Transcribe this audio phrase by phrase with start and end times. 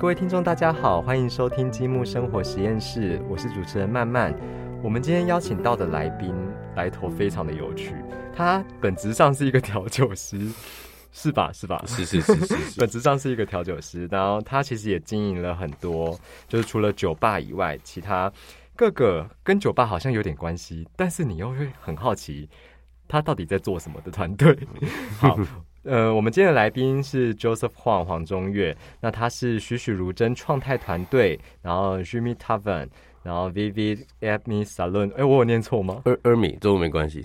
[0.00, 4.34] 各位听众，大家好，欢迎收听积木生活实验室，我是主持人曼曼。
[4.82, 6.34] 我们今天邀请到的来宾
[6.74, 7.94] 来头非常的有趣，
[8.34, 10.50] 他本质上是一个调酒师，
[11.12, 11.52] 是吧？
[11.52, 11.84] 是吧？
[11.86, 18.32] 是是是是是本质上是一个调酒师，然后他其实也经营了很多，就是除了酒吧以外，其他
[18.74, 22.48] 各个跟酒吧好像有点关系，但是你又会很好奇
[23.06, 24.58] 他到底在做什么的团队。
[25.20, 25.38] 好，
[25.84, 32.86] 呃，我们今天的来宾是 Joseph Huang 黄中岳，那他是栩栩如真创泰团队，然后 Jimmy Tavern，
[33.22, 36.02] 然后 Vivid Amy Salon，哎，我有念错吗？
[36.04, 37.22] 尔尔米都没关系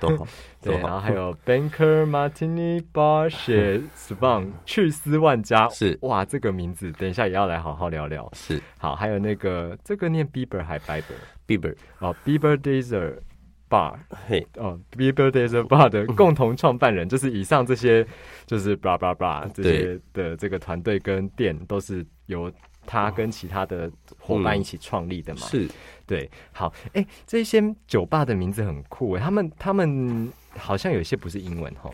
[0.00, 0.26] 都好，
[0.62, 8.26] 对，然后还有 Banker Martini Bar 雪 Span 去丝万家，是哇，这个名字，等一下也要来好好聊聊。
[8.32, 11.02] 是好，还有那个这个念 Bieber 还 Bieber
[11.46, 13.18] Bieber，哦，Bieber Desert
[13.68, 13.94] Bar
[14.26, 18.06] 嘿，哦，Bieber Desert Bar 的共同创办人，就是以上这些，
[18.46, 22.50] 就是 blah blah blah 这些的这个团队跟店都是由
[22.86, 25.40] 他跟其他的伙伴一起创立的嘛？
[25.46, 25.68] 是。
[26.06, 31.90] 对，好，哎、这些酒吧的名字很酷哎，他们他们好像有些不是英文哈，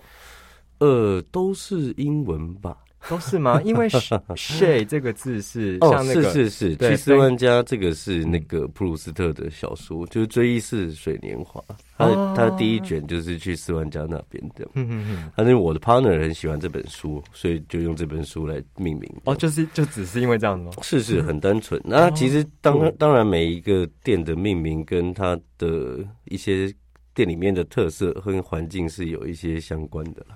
[0.78, 2.78] 呃，都是英文吧？
[3.08, 3.60] 都是吗？
[3.64, 3.88] 因为
[4.36, 11.60] “shay” 这个字是哦，像那个、是是是，对去斯万家这个是那个普鲁斯特的小说，就是《追忆似水年华》，
[11.96, 14.66] 他哦他的第一卷就是去斯万家那边的。
[14.74, 19.10] 嗯嗯嗯，反正我的 partner 很喜欢这本书，所以就用这本书来命名。
[19.24, 20.72] 哦，就是就只是因为这样子吗？
[20.82, 21.80] 是是很单纯。
[21.84, 26.72] 那其实当嗯当然每一个店的命名跟它的一些
[27.14, 30.26] 店里面的特色和环境是有一些相关的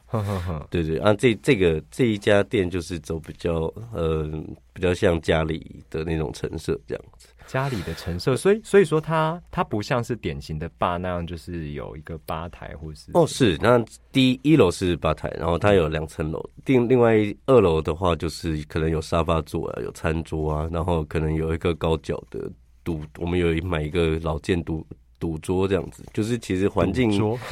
[0.71, 4.31] 对对啊，这这个这一家店就是走比较呃
[4.73, 7.29] 比较像家里的那种陈设这样子。
[7.47, 13.83] 家里的陈设，所以所以说它它不像是典型的吧那样，就是有一个吧台或是哦，是那
[14.13, 16.47] 第一一楼是吧台，然后它有两层楼。
[16.67, 22.53] 另另外二楼的话，就是可能有沙发座啊，有餐桌啊，然后可能有一个高脚的
[22.85, 24.87] 赌，我们有买一个老件赌。
[25.19, 27.39] 赌桌这样子，就是其实环境桌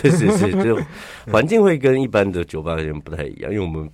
[0.00, 0.78] 是是是，就
[1.30, 3.88] 环境会跟一般的酒吧有点不太一样，因为我们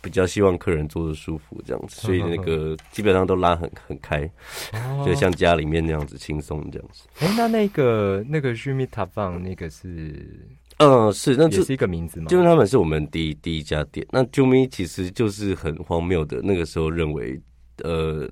[0.00, 4.28] 比较希望客人坐的舒服这样子， 所以那个基本上都拉很很开，
[4.72, 7.04] 哦就像家里面那样子轻松这样子。
[7.20, 10.46] 哎、那那个那个 Jimmy t a v a n 那个是
[10.78, 12.26] 嗯，是，那就是一个名字吗？
[12.28, 14.04] 就是他们是我们第一第一家店。
[14.10, 17.40] 那 Jumi 其实就是很荒谬的，那个时候认为，
[17.84, 18.28] 呃，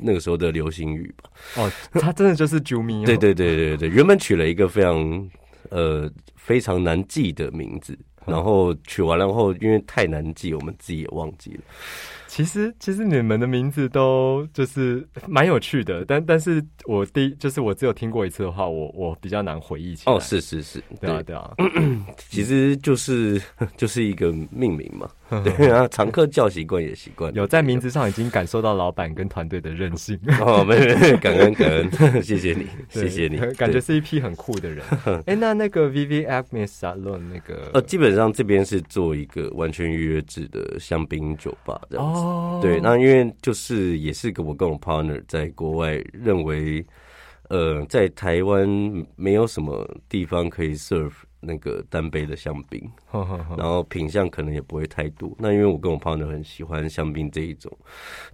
[0.00, 1.30] 那个时候的流行语吧。
[1.56, 5.30] 哦，他真的就是 Jimmy，、哦、对对对对对，原本取了一个非常
[5.70, 11.60] 呃非常难记的名字，然后取完了后，因为太难记，我们自己也忘记了。
[12.26, 20.12] 其实其实你们的名字都就是蛮有趣的，但但是我第就是我只有听过一次的话，我我比较难回忆起来。
[20.12, 21.54] 哦，是是是，对啊对，对啊，
[22.28, 23.40] 其实就是
[23.78, 25.08] 就是一个命名嘛。
[25.56, 30.18] 对啊， 常客叫习惯也习惯，有在名字上已经感受到老板跟团队的韧性。
[30.40, 34.84] 哦，没没没，感恩感恩，谢谢你，对谢谢你，感觉是一批很酷的人。
[35.26, 42.20] 哎、那那个 Vivi Acme Salon 那个呃，基本上这边是做一个完全预约制的香槟酒吧这样子。
[42.20, 46.84] 哦，对，那因为就是也是个我跟我 partner 在国外认为，
[47.48, 48.68] 呃，在台湾
[49.16, 51.12] 没有什么地方可以 serve
[51.46, 52.82] 那个单杯的香槟，
[53.56, 55.34] 然后品相可能也不会太多。
[55.38, 57.70] 那因为我跟我 partner 很喜欢香槟这一种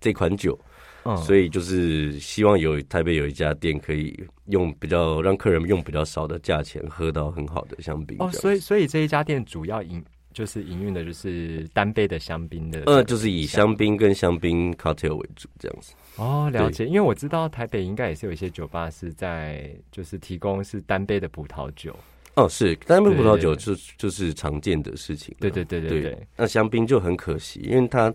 [0.00, 0.58] 这款酒，
[1.04, 1.16] 嗯。
[1.18, 15.92] 所以就是希望有台北有一家店可以用比较让客人用比较少的价钱喝到很好的香槟哦，所以所以这一家店主要营就是营运的就是单杯的香槟的，呃，就是以香槟跟香槟 cocktail 为主这样子。
[16.16, 21.96] 哦了解，因为我知道台北应该也是有一些酒吧是在就是提供是单杯的葡萄酒，
[22.34, 25.34] 哦，是单杯葡萄酒就就是常见的事情。
[25.40, 28.12] 对对对对对，那香槟就很可惜，因为它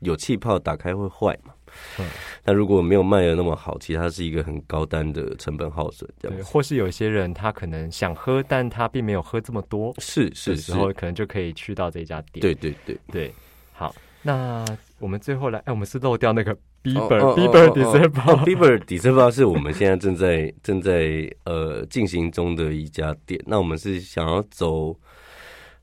[0.00, 1.52] 有气泡，打开会坏嘛。
[1.98, 2.06] 嗯
[2.44, 12.40] 那如果没有卖的那么好，其实它是一个很高单的成本耗损，这样对，或是有些人他可能想喝，但他并没有喝这么多是是是，时候，可能就可以去到这家店。
[12.40, 12.96] 对对对。
[13.10, 13.34] 对，
[13.72, 13.92] 好，
[14.22, 14.64] 那
[15.00, 16.56] 我们最后来，哎，我们是漏掉那个
[16.96, 23.40] 哦 Bieber 哦哦 Bieber 哦 December 是我们现在正在正在呃进行中的一家店。
[23.46, 24.94] 那我们是想要走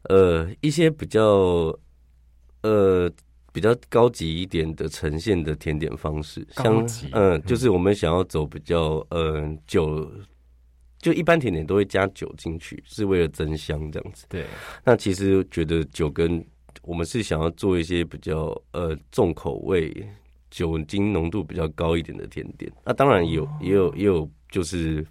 [0.03, 1.77] 呃一些比较
[2.63, 3.11] 呃
[3.51, 10.09] 比较高级一点的呈现的甜点方式，高像级嗯、就是我们想要走比较呃酒。
[10.99, 14.27] 就一般甜点都会加酒进去，是为了增香这样子。
[14.29, 14.45] 对，
[14.83, 16.45] 那其实觉得酒跟
[16.83, 19.91] 我们是想要做一些比较呃重口味、
[20.51, 22.71] 酒精浓度比较高一点的甜点。
[22.85, 25.03] 那当然也有、也有也有就是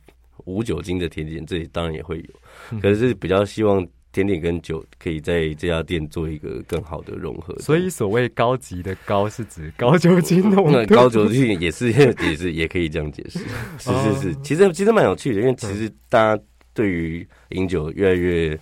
[0.44, 2.78] 无酒精的甜点，这里当然也会有。
[2.80, 7.56] 可是比较希望甜点跟酒可以在这家店做一个更好的融合。
[7.58, 13.38] 所以所谓高级的高是指高酒精浓那度， 高酒精也是 也是也可以这样解释，
[13.78, 16.42] 是是是，其实其实蛮有趣的，因为其实大家
[16.74, 18.58] 对于饮酒越来越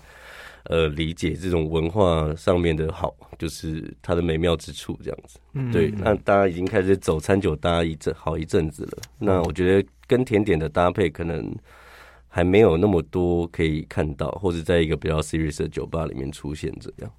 [0.68, 5.38] 呃理解这种文化上面的好，就是它的美妙之处这样子。
[5.54, 8.98] 嗯对，那大家已经开始走餐酒搭一阵好一阵子了。
[9.18, 11.54] 那我觉得跟甜点的搭配可能
[12.28, 17.10] 还没有那么多可以看到，或者在一个比较 serious 的酒吧里面出现这样。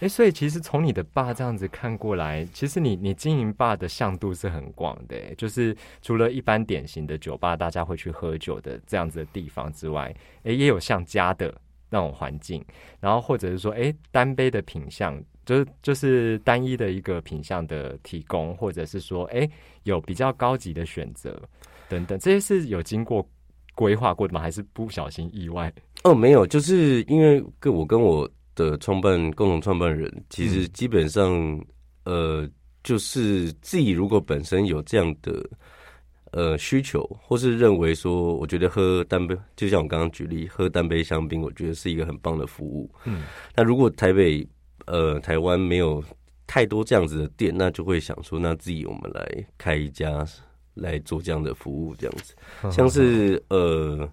[0.00, 10.14] 哎、所以其实从你的爸这样子看过来，其实你你经营爸的向度是很广的、诶就是除了一般典型的酒吧，大家会去喝酒的这样子的地方之外，
[10.44, 11.54] 哎、也有像家的
[11.88, 12.64] 那种环境，
[13.00, 19.48] 然后或者是说，哎、单杯的品相，就是就是单一的一个品相的提供，或者是说，哎、
[19.84, 21.40] 有比较高级的选择
[21.88, 23.26] 等等，这些是有经过
[23.74, 24.40] 规划过的吗？
[24.40, 25.72] 还是不小心意外？
[26.02, 31.64] 哦，没有，就是因为跟我跟我的创办共同创办人，其实基本上、
[32.04, 32.48] 呃，
[32.82, 35.44] 就是自己如果本身有这样的
[36.32, 42.90] 呃需求，或是认为说，我觉得喝单杯，就像我刚刚举例，喝单杯香槟，我觉得是一个很棒的服务。
[43.04, 43.22] 嗯，
[43.54, 44.46] 那如果台北
[44.86, 46.02] 呃台湾没有
[46.46, 50.26] 太多这样子的店，那就会想说，那自己我们来开一家
[50.74, 52.34] 来做这样的服务，这样子。
[52.70, 54.08] 像是呃，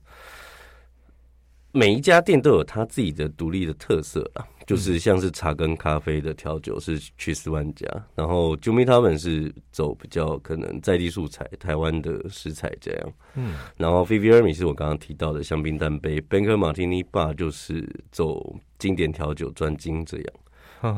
[1.72, 20.28] 每一家店都有它自己的独立的特色啦，就是像是茶跟咖啡的调酒是去四万家，然后 Jumi 他们是走比较可能在地素材、台湾的食材这样，嗯然后 Vivi Ermi 是我刚刚提到的香槟单杯，Banker Martini Bar 就是走经典调酒专精这样。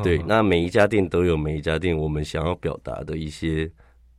[0.03, 3.71] 对，那每一家店都有每一家店我们想要表达的一些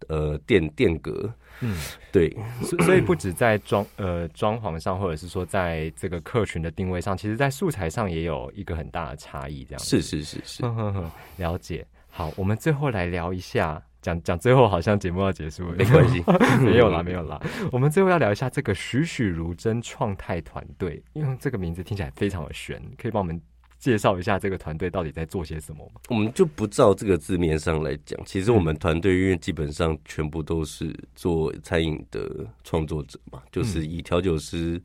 [0.06, 1.28] 呃店店格，
[1.60, 1.76] 嗯。
[2.12, 9.64] 对，所所以不止在装呃装潢上，或者是说在这个客群的定位上，其实在素材上也有一个很大的差异。
[9.64, 11.86] 这样是是是是，呵呵呵，了解。
[12.08, 16.24] 好，我们最后来聊一下，讲讲最后好像节目要结束了，没关系，
[16.64, 17.38] 没有啦，没有啦。
[17.70, 23.38] 我们最后要聊一下这个栩栩如生创泰团队，因为这个名字听起来非常的悬，可以帮我们
[23.86, 26.00] 介绍一下这个团队到底在做些什么吗？
[26.08, 34.82] 我们就不照这个字面上来讲，其实我们团队因为基本上全部都是做餐饮的创作者嘛，就是以调酒师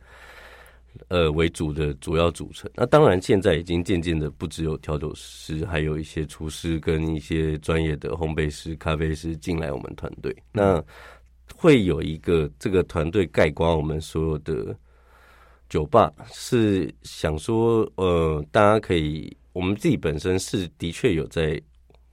[1.08, 2.70] 呃为主的主要组成。
[2.76, 10.32] 那当然现在已经渐渐的不只有调酒师，还有一些厨师跟一些专业的烘焙师、咖啡师进来我们团队。
[10.52, 10.80] 那
[11.56, 14.78] 会有一个这个团队概括我们所有的
[15.72, 21.58] 酒吧，是想说，呃，大家可以，我们自己本身是的确有在，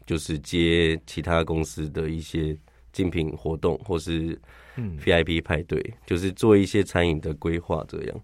[0.06, 2.56] 就是接其他公司的一些
[2.92, 4.40] 精品活动，或是
[4.76, 8.20] 嗯 VIP 派对，就是做一些餐饮的规划，这样。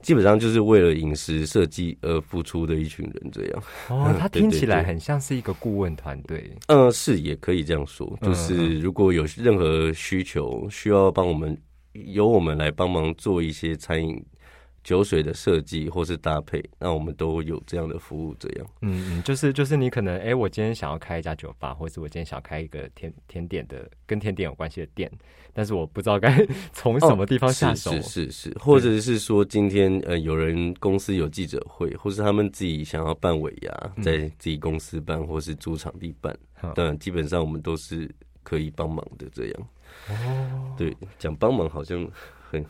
[0.00, 3.62] 基本上就是为了饮食设计而付出的一群人，这样。
[3.90, 6.50] 哦，它 对对听起来很像是一个顾问团队。
[6.68, 11.54] 嗯，是也可以这样说，嗯就是如果有任何需求需要帮我们，
[11.92, 14.24] 由我们来帮忙做一些餐饮
[14.86, 18.32] 酒水的设计或是搭配，那我们都有这样的服务。
[18.38, 25.10] 这样，嗯嗯，就是就是你可能哎、我今天想要开一家酒吧，或是我今天想要开一个甜甜点的跟甜点有关系的店，
[25.52, 27.90] 但是我不知道该 从什么地方下手。
[27.94, 38.08] 是是是是，或者是说今天呃有人公司有记者会，或是他们自己想要办尾牙，嗯在自己公司办或是租场地办，好但基本上我们都是
[38.44, 39.26] 可以帮忙的。
[39.32, 39.68] 这样，
[40.10, 42.08] 哦，对，讲帮忙好像
[42.48, 42.64] 很。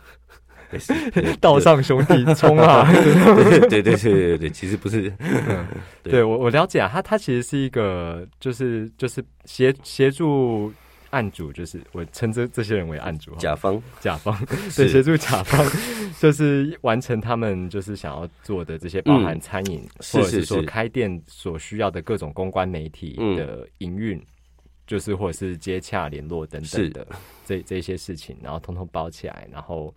[1.41, 2.87] 道上兄弟冲啊！
[2.93, 5.13] 对对对对对对，其实不是，
[6.03, 6.13] 对。
[6.13, 10.73] 对我我了解啊，他他其实是一个就是就是协协助
[11.11, 13.81] 案主，就是我称这这些人为案主，甲方。
[14.01, 14.37] 甲方
[14.71, 14.85] 是。
[14.85, 15.65] 对协助甲方，
[16.21, 23.37] 就是完成他们就是想要做的这些包含餐饮、是或者是说开店所需要的各种公关媒体嗯。
[23.37, 24.21] 的营运。
[24.89, 27.05] 就是或者是接洽联络等等的
[27.45, 29.93] 这这些事情，然后通通包起来，然后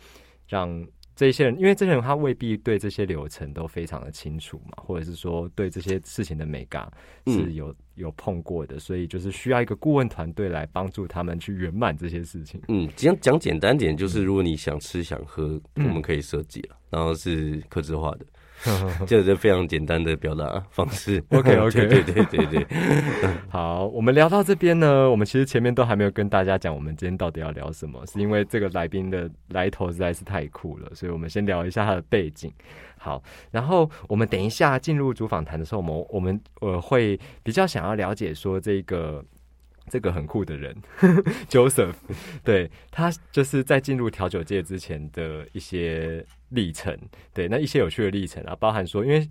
[0.49, 6.91] 让这些人，因为这些人他未必对这些流程都非常的清楚嘛，或者是说对这些事情的美感
[7.25, 7.33] 嗯。
[7.33, 12.61] 是有、有碰过的，所以就是需要一个顾问团队来帮助他们去圆满这些事情。
[12.69, 18.25] 嗯，讲讲简单点，就是如果你想吃想喝，我们可以设计了，然后是客制化的，
[19.07, 21.23] 这是非常简单的表达方式。
[21.31, 22.67] OK，OK 对对对对对，
[23.49, 32.51] 好，我们聊到这边呢，我们其实前面都还没有跟大家讲我们今天到底要聊什么，是因为这个来宾的来头实在是太酷了，所以我们先聊一下他的背景。
[32.97, 39.23] 好，然后我们等一下进入主访谈的时候，我们我们呃会比较想要了解说这个
[39.89, 40.75] 这个很酷的人
[41.49, 41.93] Joseph，
[42.43, 46.97] 对他就是在进入调酒界之前的一些历程，
[47.33, 49.27] 对那一些有趣的历程啊，包含说，因为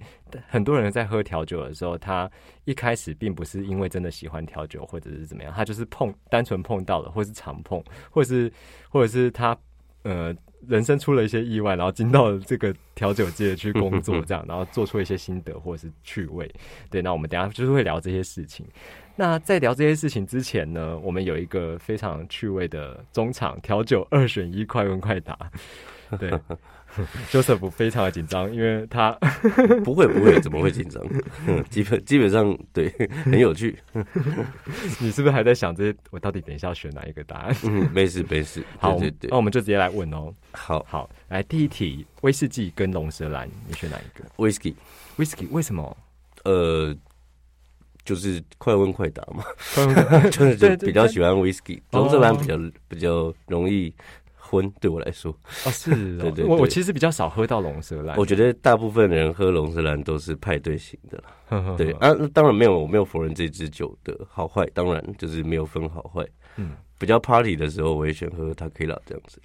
[0.48, 2.30] 很多人在喝调酒的时候，他
[2.64, 8.52] 一开始并不是因为真的喜欢调酒或者是怎么样，他就是碰单纯碰到了，或是常碰，或者是
[8.88, 9.56] 或者是他
[10.02, 10.34] 呃
[10.66, 16.52] 人生出了一些意外，然后进到这个调酒界去工作， 这样，然后做出一些心得或者是趣味，
[16.90, 18.66] 对，那我们等下就是会聊这些事情。
[19.16, 25.36] 那在聊这些事情之前呢，我们有一个非常趣味的中场调酒二选一，快问快答。
[26.18, 26.30] 对
[27.30, 29.12] Joseph 非常的紧张，因为他
[29.84, 31.02] 不会不会，怎么会紧张？
[31.70, 32.92] 基本基本上对，
[33.24, 33.78] 很有趣。
[35.00, 35.96] 你是不是还在想这些？
[36.10, 37.56] 我到底等一下要选哪一个答案？
[37.64, 38.62] 嗯，没事没事。
[38.78, 40.32] 好，对对那我们就直接来问哦。
[40.52, 45.96] 好好，来第一题，威士忌跟龙舌兰，你选哪一个，Whisky，？Whisky 为什么？
[46.44, 46.96] 呃，
[48.04, 49.44] 就是快问快答嘛，
[50.30, 53.92] 就是就比较喜欢 Whisky，哦龙舌兰比较比较容易
[54.48, 55.30] 昏，对我来说，
[55.66, 55.94] 哦，是哦。
[56.22, 58.16] 对对对我我其实比较少喝到龙舌兰。
[58.16, 61.22] 我觉得大部分人喝龙舌兰都是派对型的
[61.76, 66.26] 对啊，那当然没有，我没有否认这支酒的好坏，当然就是没有分好坏。
[66.56, 69.40] 嗯，比较 party 的时候，我也选喝 t a k i l a 这样子。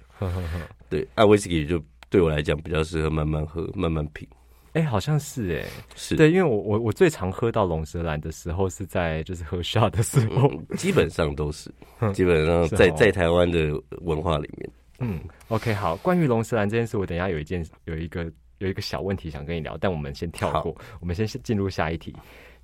[0.88, 1.80] 对，啊，whisky 就
[2.10, 4.26] 对我来讲比较适合慢慢喝、慢慢品。
[4.72, 11.72] 哎、好像是哎、是，对，因为我我我最常喝到龙舌兰的时候是在就是喝 shot 的时候，嗯基本上都是。
[12.00, 12.94] 嗯，基本上在哦。
[12.98, 13.70] 在台湾的
[14.00, 22.14] 文化里面，嗯，OK，好，关于龙舌兰这件事，我等一下有一件有一个有一个小问题想跟你聊，但我们先跳过，我们先进入下一题，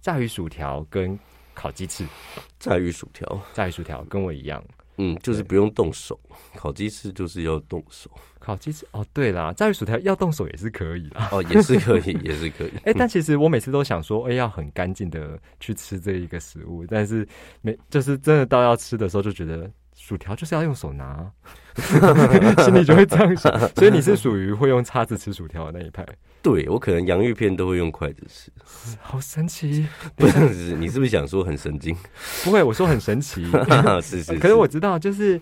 [0.00, 1.18] 炸鱼薯条跟
[1.54, 2.04] 烤鸡翅，
[2.58, 4.64] 炸鱼薯条，炸鱼薯条跟我一样，
[4.96, 6.18] 嗯，就是不用动手，
[6.54, 8.10] 烤鸡翅就是要动手。
[8.40, 11.28] 烤鸡翅哦，对啦，炸鱼薯条要动手也是可以啦。
[11.30, 12.72] 哦，也是可以，也是可以。
[12.86, 17.28] 哎、但其实我每次都想说，哎、要很干净的去吃这一个食物，但是
[17.60, 19.70] 没就是真的到要吃的时候，就觉得
[20.02, 21.30] 薯条就是要用手拿，
[22.64, 23.56] 心里就会这样想。
[23.76, 26.04] 所以你是属于会用叉子吃薯条的那一派，
[26.42, 28.50] 对我可能洋芋片都会用筷子吃，
[29.02, 29.86] 好神奇。
[30.16, 30.74] 不是？
[30.74, 31.94] 你是不是想说很神经？
[32.42, 33.44] 不会，我说很神奇。
[34.02, 35.38] 是是，可是我知道，就是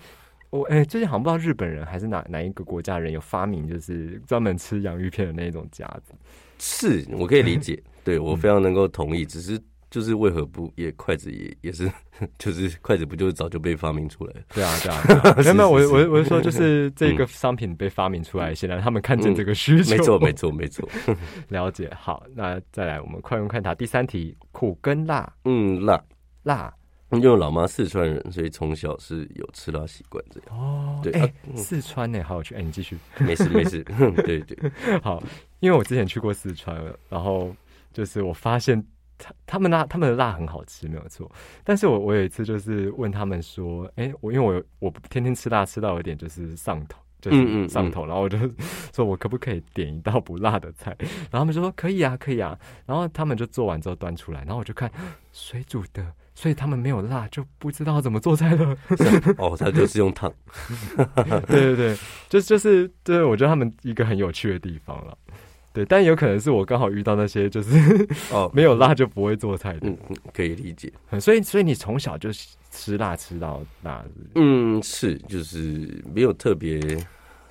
[0.50, 6.12] 我哎、最近好像不知道日本人还是哪哪一个国家人有发明，就是专门吃洋芋片的那种夹子。
[6.58, 9.24] 是我可以理解，对我非常能够同意。
[9.24, 9.58] 只是
[9.90, 11.90] 就是为何不也筷子也也是，
[12.38, 14.40] 就是筷子不就是早就被发明出来了？
[14.54, 20.88] 对啊，对啊， 没有没有，我我我是说，就是这个商品被发明出来，显然他们看见这个需求，没错没错没错。
[21.48, 21.90] 了解。
[21.98, 26.02] 好，那再来我们快问快答第三题，苦跟辣，嗯，辣，
[26.42, 26.72] 辣
[27.10, 30.58] 因为我老妈四川人，所以从小是有吃辣习惯这样。
[30.58, 32.98] 哦，哎、对啊四川呢，好有趣，哎、你继续。
[33.18, 33.82] 没事没事，
[34.24, 35.22] 对对，好，
[35.60, 36.78] 因为我之前去过四川，
[37.08, 37.50] 然后
[37.94, 38.84] 就是我发现
[39.18, 41.30] 他他们辣他们的辣很好吃，没有错。
[41.64, 46.98] 但是我我有一次就是问他们说，哎、我因为我我天天吃辣吃到有点就是上头。
[47.20, 48.38] 就是上头，然后我就
[48.94, 50.94] 说，我可不可以点一道不辣的菜？
[51.00, 52.56] 然后他们就说可以啊，可以啊。
[52.86, 54.88] 然后他们就做完之后端出来，然后我就看
[55.32, 58.78] 水煮的，所以他们没有辣，就不知道怎么做菜了。
[59.36, 60.32] 哦，他就是用烫，
[61.48, 61.96] 对对对，
[62.28, 65.18] 就是就是，对，我觉得他们一个很有趣的地方了。
[65.78, 67.78] 对，但有可能是我刚好遇到那些就是
[68.32, 70.92] 哦， 没有辣就不会做菜的，嗯，嗯可以理解。
[71.10, 72.30] 嗯所以所以你从小就
[72.72, 76.80] 吃辣吃到大，是是嗯，是，就是没有特别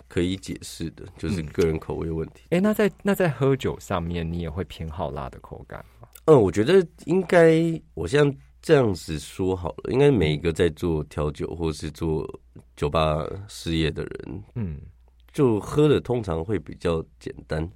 [0.10, 2.44] 可以解释的，就是嗯个人口味问题。
[2.50, 6.10] 哎、那在那在喝酒上面，你也会偏好辣的口感吗？
[6.26, 8.30] 嗯，我觉得应该，我像
[8.62, 12.28] 这样子说好了，应该每一个在做调酒或是做
[12.76, 14.78] 酒吧事业的人，嗯，
[15.32, 17.70] 就喝的通常会比较简单，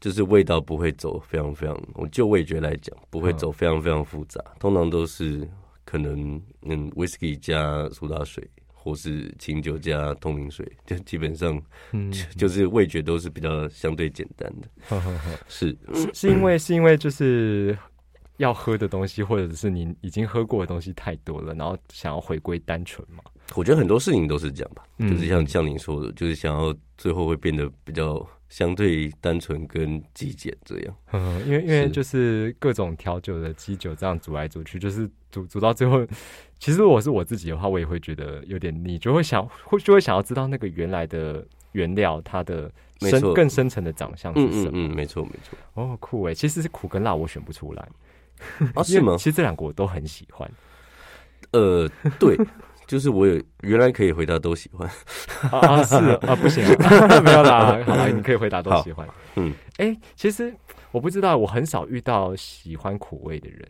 [0.00, 5.48] 就是味道不会走非常非常，我就味觉来讲，不会走非常非常复杂，通常都是
[5.84, 8.48] 可能嗯，whisky 加苏打水。
[8.82, 11.60] 或是清酒加透明水，就基本上
[11.92, 14.98] 嗯，就是味觉都是比较相对简单的。
[15.48, 17.76] 是，是是因为是因为就是
[18.38, 23.22] 要喝的东西，或者是你已经喝过的东西太多了，然后想要回归单纯嘛？
[23.54, 30.94] 我觉得很多事情都是这样吧，嗯就是像像您说的，就是想要最后会变得比较相对单纯跟极简这样。
[31.12, 36.06] 嗯，因为因为就是各种调酒的基酒这样煮来煮去，就是煮煮到最后，
[36.58, 44.72] 其实如果是我自己的话，我也会觉得有点腻，就会想会就会想要知道那个原来的原料它的深更深层的长相是什么。
[44.74, 45.56] 嗯嗯嗯，没错没错。
[45.74, 47.88] 哦，酷诶，其实是苦跟辣我选不出来，
[48.74, 49.24] 啊，是吗 其？
[49.24, 50.50] 实这两个我都很喜欢。
[51.52, 51.88] 呃，
[52.18, 52.36] 对，
[52.90, 54.88] 就是我有原来可以回答都喜欢。
[55.52, 55.94] 啊啊是
[56.26, 59.08] 啊，不行啊， 没有啦，好啦，你可以回答都喜欢。
[59.36, 60.52] 嗯，哎、其实
[60.90, 63.64] 我不知道，我很少遇到喜欢苦味的人，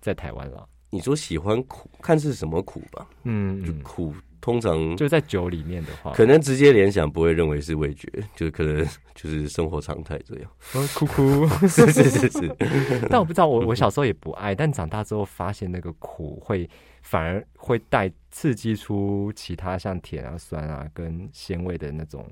[0.00, 0.64] 在台湾啦。
[0.90, 3.04] 你说喜欢苦，看是什么苦吧。
[3.24, 10.50] 嗯，就苦，通常就在酒里面的话，可能直接联想不会认为是味觉， 就可能就是生活常态这样。
[10.74, 11.46] 呃哭哭。
[11.68, 12.56] 是是是是，
[13.10, 16.68] 但我不知道，我我小时候也不爱，但长大之后发现那个苦会
[17.02, 22.24] 反而会带刺激出其他像甜啊、酸啊跟鲜味的那种，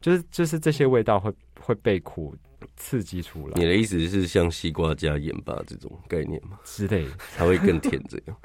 [0.00, 2.34] 就是就是这些味道会会被苦
[2.76, 6.58] 刺激出来你的意思是像西瓜加盐巴这种概念吗？
[6.64, 7.10] 之类的。
[7.36, 8.36] 它会更甜这样？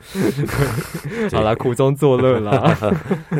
[1.32, 2.78] 好啦，苦中作乐啦。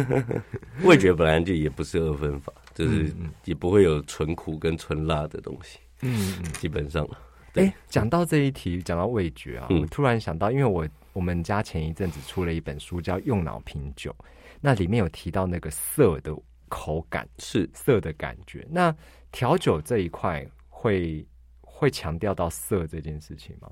[0.84, 3.12] 味觉本来就也不是二分法，就是
[3.46, 6.52] 也不会有纯苦跟纯辣的东西，嗯嗯。
[6.54, 7.08] 基本上
[7.54, 14.12] 哎，讲到这一题，讲到味觉啊，嗯我突然想到，因为我我们家前一阵子出了一本书叫《用脑品酒》，
[14.62, 16.36] 那里面有提到那个色的
[16.70, 18.68] 口感、是色的感觉。
[18.70, 18.96] 那
[19.32, 20.46] 调酒这一块
[20.80, 21.26] 会
[21.62, 23.68] 会强调到色这件事情吗？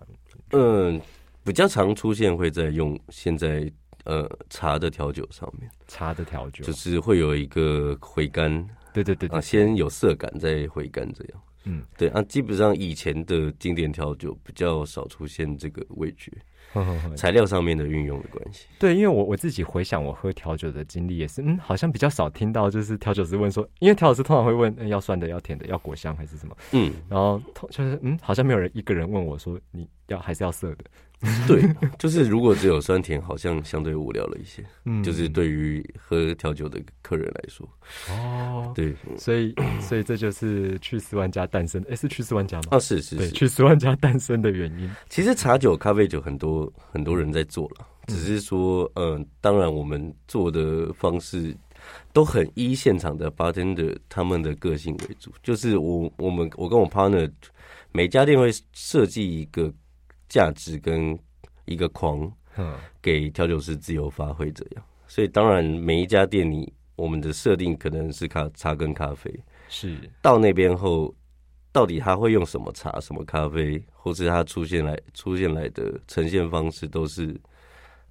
[0.51, 0.99] 嗯，
[1.43, 3.71] 比较常出现会在用现在
[4.05, 8.51] 呃茶的调酒上面，茶的调酒，就是会有一个回甘
[8.91, 11.41] 对，对对对啊，先有色感再回甘这样。
[11.65, 16.31] 嗯，对啊，基本上以前的经典调酒比较少出现这个味觉，
[17.15, 18.65] 材料上面的运用的关系。
[18.79, 30.85] 对，因为我我自己回想我喝调酒的经历也是，嗯，好像比较少听到就是调酒师问说，因为调酒师通常会问、嗯要酸的、要甜的、要果香还是什么，嗯，然后通就是嗯，好像没有人一个人问我说你要还是要涩的，
[31.47, 31.61] 对，
[31.97, 34.63] 就是如果只有酸甜，好像相对无聊了一些。
[34.85, 37.67] 嗯就是对于喝调酒的客人来说，
[38.09, 42.63] 哦，对所以所以这就是去斯万家诞生，诶，是去斯万家吗？
[42.71, 43.31] 啊，是是，是。
[43.31, 51.55] 去斯万家诞生的原因，其实茶酒、咖啡酒很多很多人在做了，只是说，嗯、当然我们做的方式
[52.13, 55.31] 都很依现场的 bartender 他们的个性为主。
[55.43, 57.29] 就是我我们我跟我 partner
[57.91, 59.71] 每家店会设计一个
[60.29, 61.17] 价值跟
[61.65, 64.83] 一个框，嗯给调酒师自由发挥这样。
[65.07, 69.33] 所以当然每一家店里，我们的设定可能是咖茶跟咖啡。
[69.67, 71.13] 是到那边后，
[71.71, 77.35] 到底他会用什么茶、什么咖啡，或是他出现来出现来的呈现方式，都是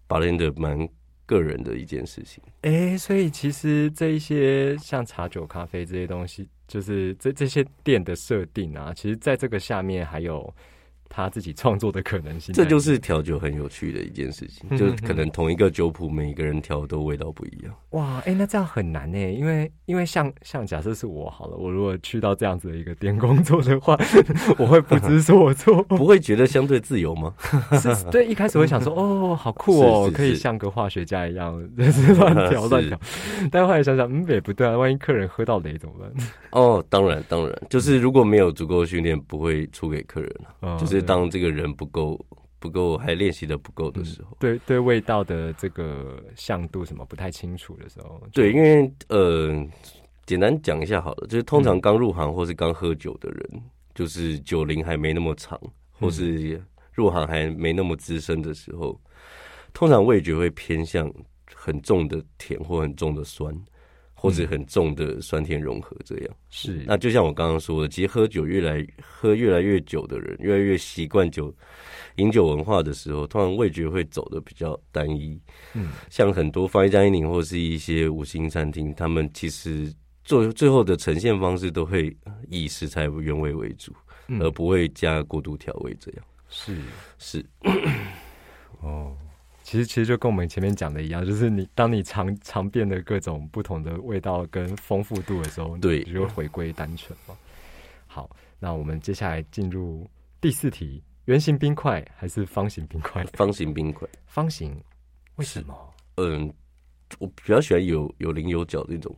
[0.08, 0.88] bartender 蛮
[1.26, 2.42] 个人的一件事情。
[2.62, 10.52] 哎，所以其实这一些像茶酒、咖啡这些东西，就是这这些店的设定啊，其实在这个下面还有
[11.08, 12.54] 他自己创作的可能性。
[12.54, 17.74] 这就是调酒很有趣的一件事情，嗯就是可能同一个酒谱，每一个人调都味道不一样。
[17.90, 23.96] 哇，哎、那这样很难呢，因为因为像像假设是我好了，我如果去到这样子的一个店工作的话，
[24.58, 25.82] 我会不知所措。
[25.84, 27.32] 不会觉得相对自由吗？
[27.80, 32.98] 是对，一开始会想说， 哦，好酷哦，是是是可以像个化学家一样， 就是乱调乱调。
[33.50, 36.10] 但后来想想，嗯，也不对啊，万一客人喝到雷怎么办？
[36.50, 40.76] 哦，当然当然，就是如果没有足够训练，不会出给客人啊。
[40.76, 42.18] 嗯就是当这个人不够
[42.58, 44.36] 不够，还练习的不够的时候。
[44.40, 49.66] 对对味道的这个向度什么不太清楚的时候，对，因为呃，
[50.24, 53.62] 简单讲一下好了，就是通常刚入行或是刚喝酒的人，
[53.94, 55.60] 就是酒龄还没那么长，
[55.92, 58.98] 或是入行还没那么资深的时候，
[59.74, 61.12] 通常味觉会偏向
[61.54, 63.54] 很重的甜或很重的酸，
[64.24, 66.36] 或者很重的酸甜融合这样。
[66.48, 71.54] 是那就像我刚刚说的，其实喝酒越来喝越来越久的人，越来越习惯酒
[72.16, 75.38] 饮酒文化的时候，突然味觉会走的比较单一。
[75.74, 79.92] 嗯，像很多 fine dining 或是一些五星餐厅，他们其实
[80.24, 82.16] 做最后的呈现方式都会
[82.48, 83.92] 以食材原味为主，
[84.28, 85.94] 嗯而不会加过度调味。
[86.00, 86.76] 这样是
[87.18, 87.44] 是
[88.80, 89.14] 哦。
[89.64, 97.34] 其实其实就跟我们前面讲的一样，就是你当你尝尝遍了各种不同的味道跟丰富度的时候，对你就会回归单纯嘛。
[98.06, 98.28] 好，
[98.60, 100.06] 那我们接下来进入
[100.38, 103.24] 第四题：圆形冰块还是方形冰块？
[103.32, 104.06] 方形冰块。
[104.26, 104.78] 方形，
[105.36, 105.74] 为什么？
[106.16, 106.52] 嗯，
[107.18, 109.16] 我比较喜欢有有棱有角那种。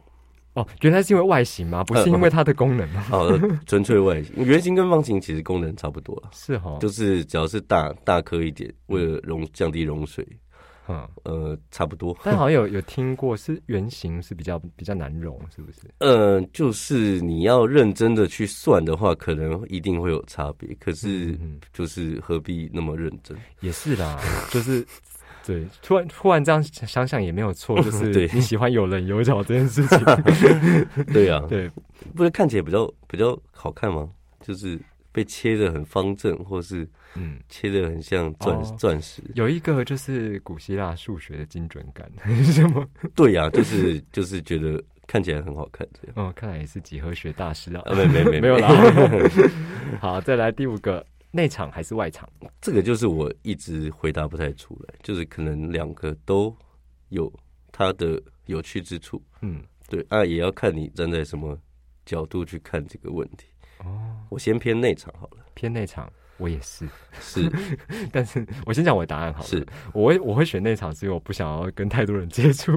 [0.56, 1.84] 哦，原来是因为外形吗？
[1.84, 3.02] 不是因为它的功能吗？
[3.02, 3.28] 好，
[3.66, 6.30] 纯粹外形，圆形跟方形其实功能差不多了。
[6.32, 10.26] 是哈，就是只要是大大颗一点，为了溶降低溶水，
[10.88, 12.16] 嗯，呃，差不多。
[12.24, 15.80] 但好像有有听过是圆形是比较比较难溶，是不是？
[15.98, 20.74] 呃，就是你要认真的去算的话，可能一定会有差别。
[20.80, 23.36] 可是嗯嗯就是何必那么认真？
[23.60, 24.18] 也是啦，
[24.50, 24.86] 就是
[25.46, 29.98] 对，突然突然这样想想也没有错， 就是对你喜欢有棱有角这件事情，
[31.12, 31.70] 对呀、啊， 对，
[32.14, 34.08] 不是看起来比较比较好看吗？
[34.42, 34.78] 就是
[35.12, 39.22] 被切的很方正，或是嗯，切的很像钻哦钻石。
[39.34, 42.10] 有一个就是古希腊数学的精准感，
[42.44, 42.86] 什么？
[43.14, 46.14] 对呀、就是就是觉得看起来很好看这样。
[46.16, 48.68] 哦，看来也是几何学大师啊，啊，没没没没有啦。
[50.00, 51.04] 好，再来第五个，
[51.36, 52.28] 内场还是外场？
[52.60, 56.52] 这个就是我一直回答不太出来，就是可能两个都
[57.10, 57.32] 有
[57.70, 59.22] 它的有趣之处。
[59.42, 61.56] 嗯，对啊，也要看你站在什么
[62.06, 63.46] 角度去看这个问题。
[63.80, 66.88] 哦，我先偏内场好了，偏内场，我也是。
[67.20, 67.52] 是
[68.10, 69.46] 但是我先讲我的答案好了。
[69.46, 72.72] 是我会我会选内场，是因为我不想要跟太多人接触。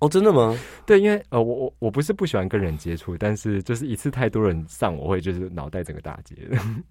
[0.00, 0.58] 哦，真的吗？
[0.86, 6.34] 对，因为呃，我我我不是不喜欢跟人接触，但是就是一次太多人上，我会就是脑袋整个大结。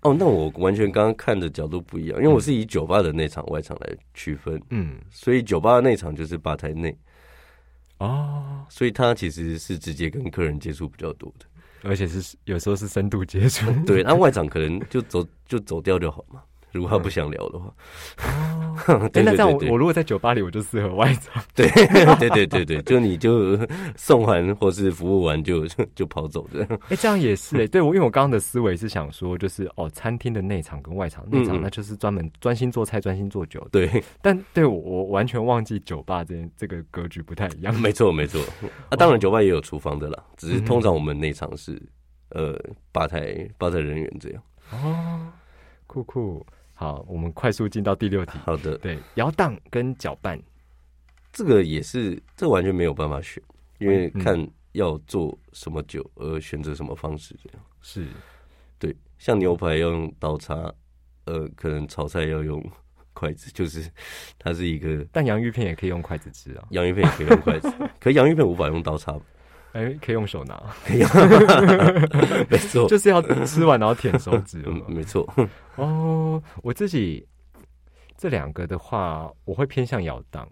[0.01, 6.95] 哦，那我完全刚刚看的角度不一样，因为我是以酒吧的内场、外场来区分，嗯，所以酒吧的内场就是吧台内，
[7.97, 11.45] 哦，所以他其实是直接跟客人接触比较多的。
[11.81, 13.65] 而且是有时候是深度接触。
[13.87, 16.43] 对，那外场可能就走就走掉就好嘛。
[16.71, 17.73] 如果他不想聊的话，
[18.87, 21.43] 哦， 对那这样我我如果在酒吧里，我就适合外场。
[21.55, 21.67] 对
[22.19, 23.57] 对对对对，就你就
[23.95, 26.67] 送完或是服务完就就 就跑走的。
[26.89, 33.67] 哎、这样也是哎、对我因为我刚刚的思维是想说，就是哦，餐厅的内场跟外场，内场那就是专门专心做菜、专心做酒。
[33.71, 37.73] 对，但对我我完全忘记酒吧这这个格局不太一样。
[37.79, 38.41] 没错没错。
[38.89, 41.81] 啊，当然酒吧也有厨房的啦，只是通常我们内场是
[42.29, 42.57] 呃
[42.91, 44.43] 吧台吧台人员这样。
[44.71, 45.27] 哦，
[45.87, 46.45] 酷酷。
[46.79, 48.39] 好，我们快速进到第六题。
[48.45, 50.41] 好的，对，摇荡跟搅拌，
[51.33, 53.43] 这个也是这完全没有办法选，
[53.79, 57.61] 因为嗯看要做什么酒而选择什么方式这样。
[57.81, 58.07] 是。
[58.77, 60.55] 对，像牛排要用刀叉，
[61.25, 62.65] 呃，可能炒菜要用
[63.11, 63.85] 筷子，就是
[64.37, 69.21] 它是一个但洋芋片也可以用筷子吃啊，洋芋片也可以用筷子， 可洋芋片无法用刀叉吧，
[69.73, 70.61] 哎、可以用手拿，
[72.49, 74.85] 没错，就是要吃完然后舔手指有没有。
[74.89, 75.33] 嗯，没错，
[75.75, 77.25] 哦，我自己
[78.17, 80.47] 这两个的话，我会偏向摇荡。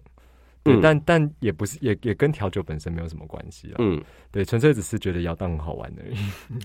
[0.81, 3.75] 但但也不是，也也跟调酒本身没有什么关系啊。
[3.79, 6.17] 嗯，对，纯粹只是觉得摇荡很好玩而已。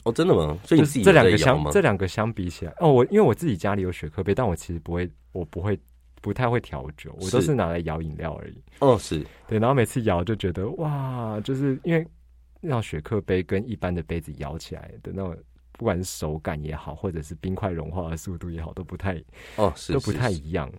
[0.03, 0.59] 哦，真的吗？
[0.67, 1.81] 所以这两个相这？
[1.81, 5.79] 两个相比起来，哦，我因为我自己家里有雪克杯，但我其实不会，我不会
[6.21, 8.61] 不太会调酒，我都是是拿来摇饮料而已。
[8.81, 12.05] 哦，是，对，然后每次摇就觉得哇，就是因为
[12.63, 15.37] 那种雪克杯跟一般的杯子摇起来的那种，
[15.73, 19.23] 不管是手感也好，或者是冰块融化的速度也好，都不太
[19.57, 20.73] 哦，是，都不太一样。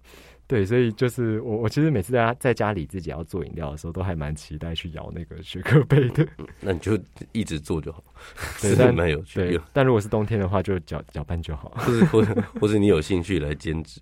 [0.45, 6.27] 对，所以就是我，我其实每次在家在家里自己要做饮料的时候，都还蛮期待去摇那个雪克杯的。
[6.59, 6.99] 那你就
[7.31, 8.03] 一直做就好，
[8.59, 11.69] 是对但蛮有趣对的。，但如果是冬天的话，就搅搅拌就好。
[11.77, 14.01] 或者或者或者你有兴趣来兼职，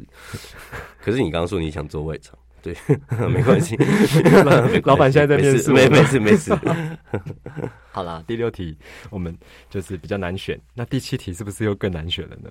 [1.00, 2.76] 可是你刚刚说你想做外场，对，
[3.30, 3.76] 没关系，
[4.86, 6.54] 老板现在在面试没没事 没事。
[7.91, 8.78] 好啦，第六题
[9.10, 9.36] 我们
[9.69, 12.50] 就是比较难选，那第七题是不是又更难选了呢？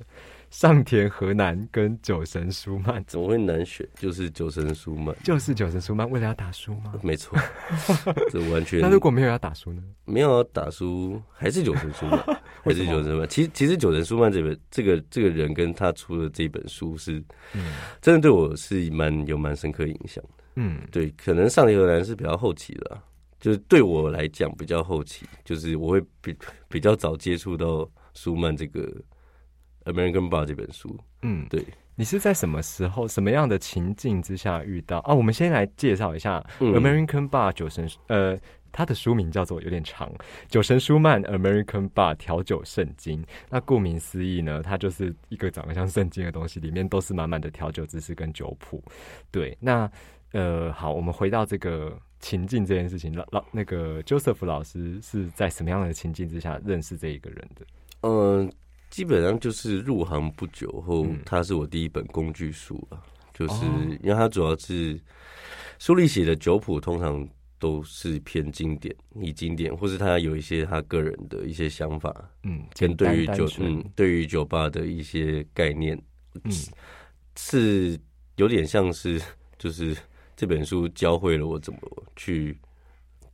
[0.51, 3.89] 上田河南跟酒神舒曼，怎么会难选？
[3.95, 6.93] 就是九神舒曼，就是酒神舒曼为了要打输吗？
[7.03, 7.39] 没错，
[8.31, 9.83] 这完全那如果没有要打输呢？
[10.05, 12.19] 没有要打输，还是九神舒曼，
[12.65, 13.29] 还是九神舒曼。
[13.29, 17.23] 其实其实九神舒曼这本这个这个人跟他出的这本书是，
[17.55, 20.45] 嗯真的对我是蛮有蛮深刻影响的。
[20.57, 23.01] 嗯对，可能上田河南是比较后期的啊、
[23.39, 26.37] 就是对我来讲比较后期，就是我会比
[26.69, 28.83] 比较早接触到舒曼这个
[29.85, 30.99] 《American Bar》这本书。
[31.23, 31.64] 嗯，对，
[31.95, 35.14] 你是在什么时候、什么样的情境之下遇到啊？
[35.14, 38.38] 我们先来介绍一下嗯 American Bar 酒神，呃，
[38.73, 40.09] 它的书名叫做有点长，
[40.49, 43.23] 《酒神舒曼 American Bar 调酒圣经》。
[43.49, 48.83] 那顾名思义呢，它就是一个长得像圣经的东西，里面都是满满的调酒知识跟酒谱。
[49.31, 49.90] 对，那
[50.33, 57.66] 呃，好，我们回到这个情境这件事情，老老那个 Joseph 老师是在什么样的情境之下认识这一个人的？
[58.03, 58.51] 嗯、
[58.90, 61.18] 基本上就是入行不久后，嗯。
[61.24, 63.98] 它是我第一本工具书啊，就是哦。
[64.03, 65.00] 因为它主要是
[65.79, 67.26] 书里写的酒谱，通常
[67.59, 75.96] 都是偏经典，以经典，或是他有一些他个人的一些想法，嗯，跟对于酒嗯对于酒吧的一些概念，
[76.44, 76.53] 嗯。
[77.37, 77.98] 是
[78.37, 79.22] 有点像是
[79.57, 79.96] 就是
[80.37, 81.79] 这本书教会了我怎么
[82.16, 82.59] 去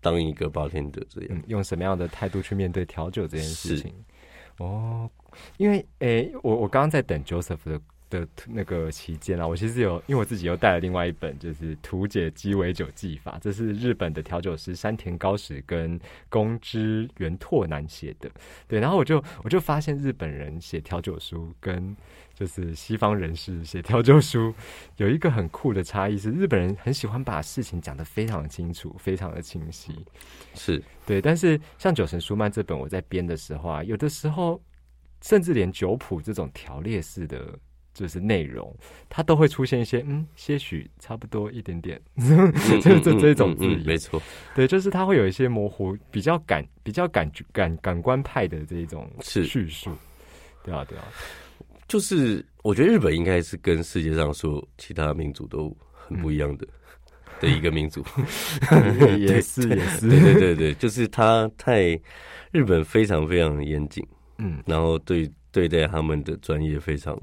[0.01, 1.31] 当一个 bartender 这样。
[1.31, 3.93] 嗯，用什么样的态度去面对调酒这件事情？
[4.59, 5.11] 哦，
[5.57, 18.31] 因为诶、我我刚刚在等 Joseph 的的那个期间啊，我其实有，因为我自己又带了另外一本，就是《图解鸡尾酒技法》，这是日本的调酒师山田高史跟宫之原拓男写的。
[18.69, 21.97] 对，然后我就我就发现日本人写调酒书跟
[22.33, 24.55] 就是西方人士写调酒书
[24.99, 29.93] 有一个很酷的差异，是日本人很喜欢把事情讲得非常的清楚，非常的清晰。
[30.55, 34.61] 是对，但是像《酒神舒曼》这本我在编的时候啊，有的时候
[35.23, 37.59] 甚至连酒谱这种条列式的，
[37.95, 38.75] 就是内容，
[39.09, 42.01] 它都会出现一些嗯，些许差不多一点点，
[42.83, 44.23] 这这这种字嗯，没错，
[44.55, 49.91] 对，就是它会有一些模糊，比较感比较感觉感感官派的这一种是叙述，
[50.63, 51.05] 对啊对啊，
[51.89, 56.67] 就是我觉得日本应该是跟世界上所有其他民族都很不一样的、
[57.41, 58.05] 的一个民族。
[59.19, 61.99] 也是也是，对对对对，就是他太
[62.53, 64.07] 日本非常非常严谨，
[64.39, 67.19] 嗯然后对对待他们的专业非常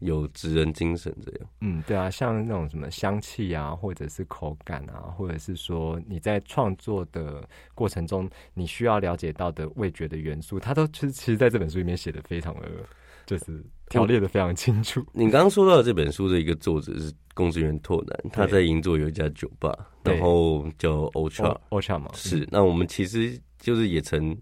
[0.00, 1.40] 有职人精神，这样。
[1.60, 12.68] 嗯，对啊，像那种什么香气啊，或者是口感啊，或者是说你在创作的过程中，你需要了解到的味觉的元素，它都其实其实在这本书里面写的非常的，
[13.26, 15.06] 就是条列的非常清楚。
[15.12, 22.46] 你刚刚说到的这本书的一个作者是公职员拓南，他在银座有一家酒吧，然后叫 Ultra，欧夏嘛，是。
[22.50, 24.36] 那我们其实就是也曾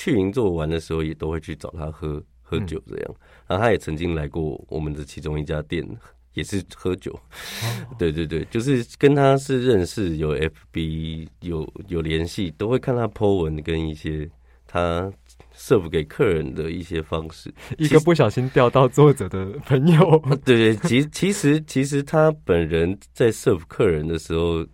[0.00, 3.14] 去银座玩的时候，也都会去找他喝喝酒这样。
[3.46, 5.86] 然后他也曾经来过我们的其中一家店，
[6.32, 7.14] 也是喝酒。
[7.98, 14.26] 对对对，就是跟他是认识，有 FB 有有联系，都会看他 po 文跟一些
[14.66, 15.12] 他
[15.54, 17.52] serve 给客人的一些方式。
[17.76, 24.66] 一个不小心掉到作者的朋友， 对对，其其实其实他本人在 serve 客人的时候，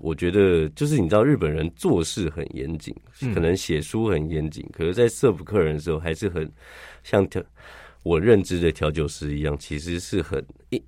[0.00, 6.50] 我觉得就是你知道日本人做事很严谨，嗯可能写书很严谨，可是，在 serve 客人的时候，还是很
[7.02, 7.42] 像调
[8.02, 10.82] 我认知的调酒师一样，其实是很因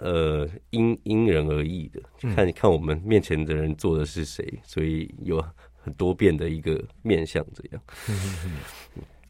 [0.00, 5.44] 呃因因人而异的，嗯看看我们面前的人做的是谁，所以有
[5.76, 7.82] 很多变的一个面相这样。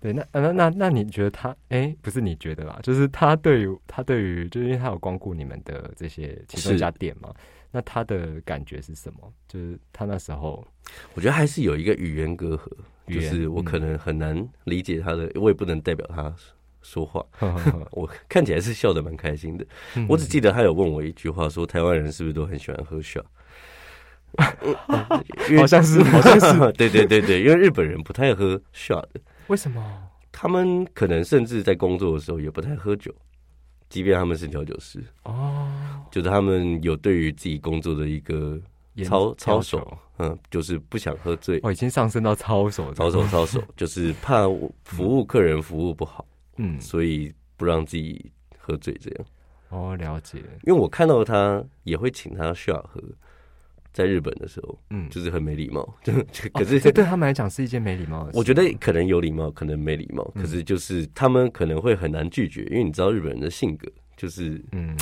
[0.01, 1.55] 对，那那那那你觉得他？
[1.69, 7.35] 哎，不是你觉得啦，就是他对于他对于，就是因为他有光顾你们的这些其中一家店嘛，
[7.71, 9.33] 那他的感觉是什么？
[9.47, 10.67] 就是他那时候，
[11.15, 12.69] 我觉得还是有一个语言隔阂，
[13.15, 16.35] 就是我可能很难理解他的，我也不能代表他
[16.83, 17.25] 说话。
[17.93, 23.25] 我看起来是笑得蛮开心的，嗯我只记得他有问我一句话，说台湾人是不是都很喜欢喝 shot？
[25.59, 30.09] 好像是好像是， 对对对对，因为日本人不太喝 shot 的，为什么？
[30.33, 33.13] 他们可能甚至在工作的时候也不太喝酒，
[33.89, 35.69] 即便他们是调酒师，哦，
[36.11, 38.61] 就是他们有对于自己工作的一个
[39.05, 44.43] 操操守，嗯，就是不想喝醉，哦，已经上升到操守，操守，操守， 就是怕
[44.85, 49.25] 服务客人服务不好，嗯，所以不让自己喝醉这样。
[49.71, 53.01] 哦，了解，因为我看到他也会请他 shot 喝，
[53.93, 58.39] 在日本的时候，嗯，就是很没礼貌， 就就可是、哦这对他们来讲是一件没礼貌的事。
[58.39, 60.43] 我觉得可能有礼貌，可能没礼貌，嗯。
[60.43, 63.89] 可是就是他们可能会很难拒绝，因为你知道日本人的性格
[64.21, 64.95] 就是嗯，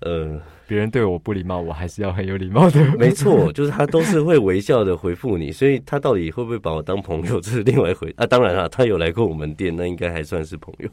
[0.00, 2.84] 呃，别人对我不礼貌，我还是要很有礼貌的。
[2.98, 8.26] 没错，就是他都是会微笑的回复你，所以他到底会不会把我当朋友，这是另外一回啊。
[8.26, 10.90] 当然了，他有来过我们店，那应该还算是朋友，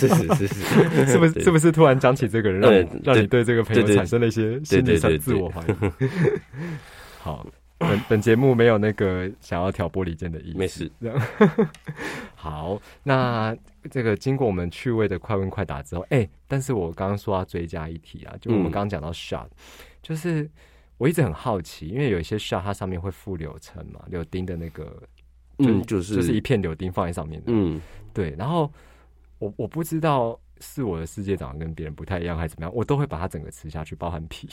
[0.00, 1.40] 是是是是，是 不是？
[1.44, 2.72] 是不是突然讲起这个人，让
[3.04, 6.08] 让你对这个朋友产生了一些心理上自我怀疑？
[7.22, 7.46] 好，
[7.78, 10.58] 本本节目没有那个想要挑拨离间的意思。
[10.58, 10.90] 没事。
[12.34, 13.56] 好，那
[13.90, 19.48] 这个经过我们趣味的快问快答之后，哎、但是我刚刚说要追加一题啊，就我们嗯刚刚讲到 shot，、
[20.02, 20.50] 就是
[20.98, 25.02] 我一直很好奇，因为有一些 shot 它上面会附柳橙嘛，柳丁的那个，
[25.58, 27.80] 嗯，就是就是一片柳丁放在上面的，嗯，
[28.12, 28.70] 对，然后
[29.38, 34.48] 我我不知道是我的世界长得跟别人不太一样还是怎么样，我都会把它整个吃下去，包含皮。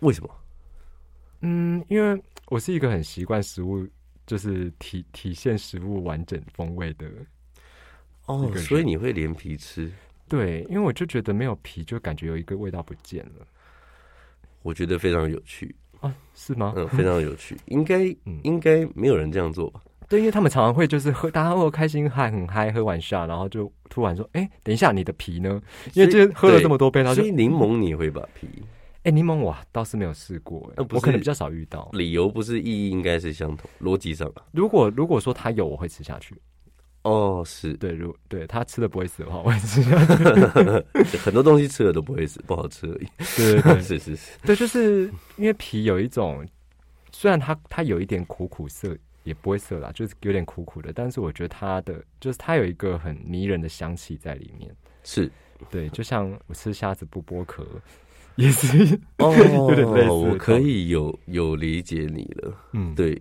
[0.00, 0.30] 为什么？
[1.40, 3.86] 嗯，因为我是一个很习惯食物，
[4.26, 7.06] 就是体体现食物完整风味的。
[8.26, 9.90] 哦所以你会连皮吃？
[10.28, 13.46] 对，因为我就觉得没有皮，就感觉有一个味道不见了。
[14.62, 16.72] 我觉得非常有趣，啊，是吗？
[16.76, 17.56] 嗯，非常有趣。
[17.66, 19.82] 应该嗯应该没有人这样做吧？
[20.08, 25.60] 对，因为他们常常会就是喝，大家喝开心嗨很嗨，喝完下，然后就突然说：“哎、等一下，你的皮呢？”
[25.92, 28.48] 因为喝了对这么多杯，所以柠檬你也会把皮？
[29.02, 31.90] 哎，柠檬我倒是没有试过，哎我可能比较少遇到。
[31.92, 34.42] 理由不是意义应该是相同，逻辑上啊。
[34.52, 36.34] 如果如果说他有，我会吃下去。
[37.04, 39.80] 哦，是对，如对他吃的不会死的话，我也吃。
[41.18, 43.06] 很多东西吃了都不会死，不好吃而已。
[43.36, 45.04] 对对对， 是是是，对，就是
[45.36, 46.46] 因为皮有一种，
[47.12, 54.74] 虽然它它有一点苦苦涩，也不会涩啦，就是有点苦苦的，但是我觉得它的就是它有一个很迷人的香气在里面。
[55.02, 55.30] 是
[55.70, 57.66] 对，就像我吃虾子不剥壳，
[58.36, 62.54] 也是 哦有点类似的我可以有有理解你了。
[62.72, 63.20] 嗯，对，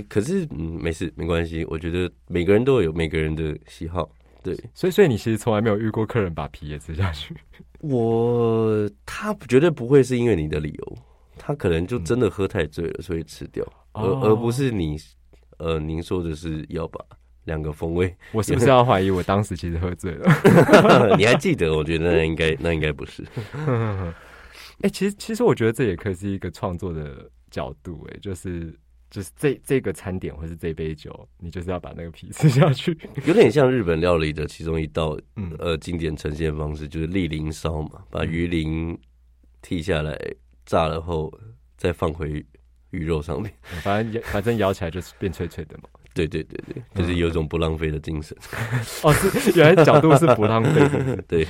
[0.00, 1.64] 就可是嗯，没事，没关系。
[1.68, 4.10] 我觉得每个人都有每个人的喜好。
[4.42, 7.34] 对所以所以你其实从来没有遇过客人把皮也吃下去。
[7.80, 10.98] 我，他绝对不会是因为你的理由，
[11.38, 14.98] 他可能就真的喝太醉了，所以吃掉，而哦而不是你，
[15.56, 17.02] 呃，您说的是要把
[17.44, 20.28] 两个风味，我是不是要怀疑我当时其实喝醉了？
[21.16, 21.74] 你还记得？
[21.74, 23.24] 我觉得那应该那应该不是。
[24.82, 28.78] 哎、其实其实我觉得这也可以是一个创作的角度、哎，就是
[29.14, 32.98] 就是这这个餐点或是这杯酒，你就是要把那个皮吃下去。
[33.26, 38.98] 有点像日本料理的其中一道嗯呃经典呈现方式，就是立鳞烧嘛，把鱼鳞
[39.62, 40.18] 剔下来
[40.66, 41.32] 炸了后
[41.76, 42.44] 再放回
[42.90, 43.54] 鱼肉上面。
[43.84, 45.84] 反正反正咬起来就是变脆脆的嘛。
[46.12, 48.36] 对对对对，就是有一种不浪费的精神。
[49.04, 51.46] 哦，是原来角度是不浪费对，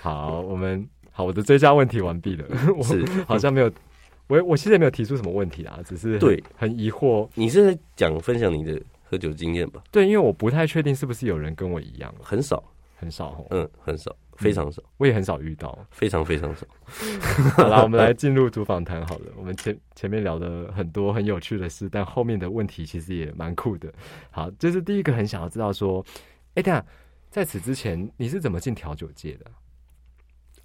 [0.00, 2.44] 好，我们好，我的追加问题完毕了。
[2.76, 3.70] 我是好像没有，
[4.26, 7.28] 我我其实也没有提出什么问题啊，只是对很疑惑。
[7.34, 9.82] 你是在讲分享你的喝酒经验吧？
[9.90, 12.62] 对，因为我不太确定是不是有人跟我一样，很少，
[12.96, 15.78] 很少哦，嗯，很少，非常少，我也很少遇到。
[15.90, 16.66] 非常非常少。
[17.54, 19.26] 好啦，我们来进入主访谈好了。
[19.36, 23.92] 我们前前面聊了很多很有趣的事，但后面的问题其实也蛮酷的。
[24.30, 26.04] 好，就是第一个很想要知道说，
[26.54, 26.84] 哎、等一下
[27.30, 29.50] 在此之前你是怎么进调酒界的？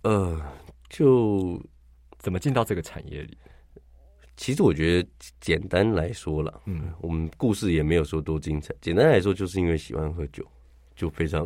[0.04, 0.42] 呃，
[0.90, 1.62] 就
[2.18, 3.38] 怎么进到这个产业里？
[4.40, 5.10] 其实我觉得
[5.42, 8.74] 简单来说了，嗯，我们故事也没有说多精彩。
[8.80, 10.48] 简单来说，就是因为喜欢喝酒，
[10.96, 11.46] 就非常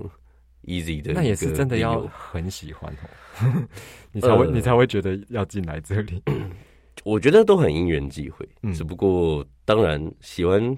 [0.66, 1.12] easy 的。
[1.12, 2.96] 那也是真的要很喜欢
[3.42, 3.68] 哦，
[4.14, 6.22] 你才会、呃你才会觉得要进来这里。
[7.04, 10.76] 我觉得都很因缘际会，嗯只不过当然喜欢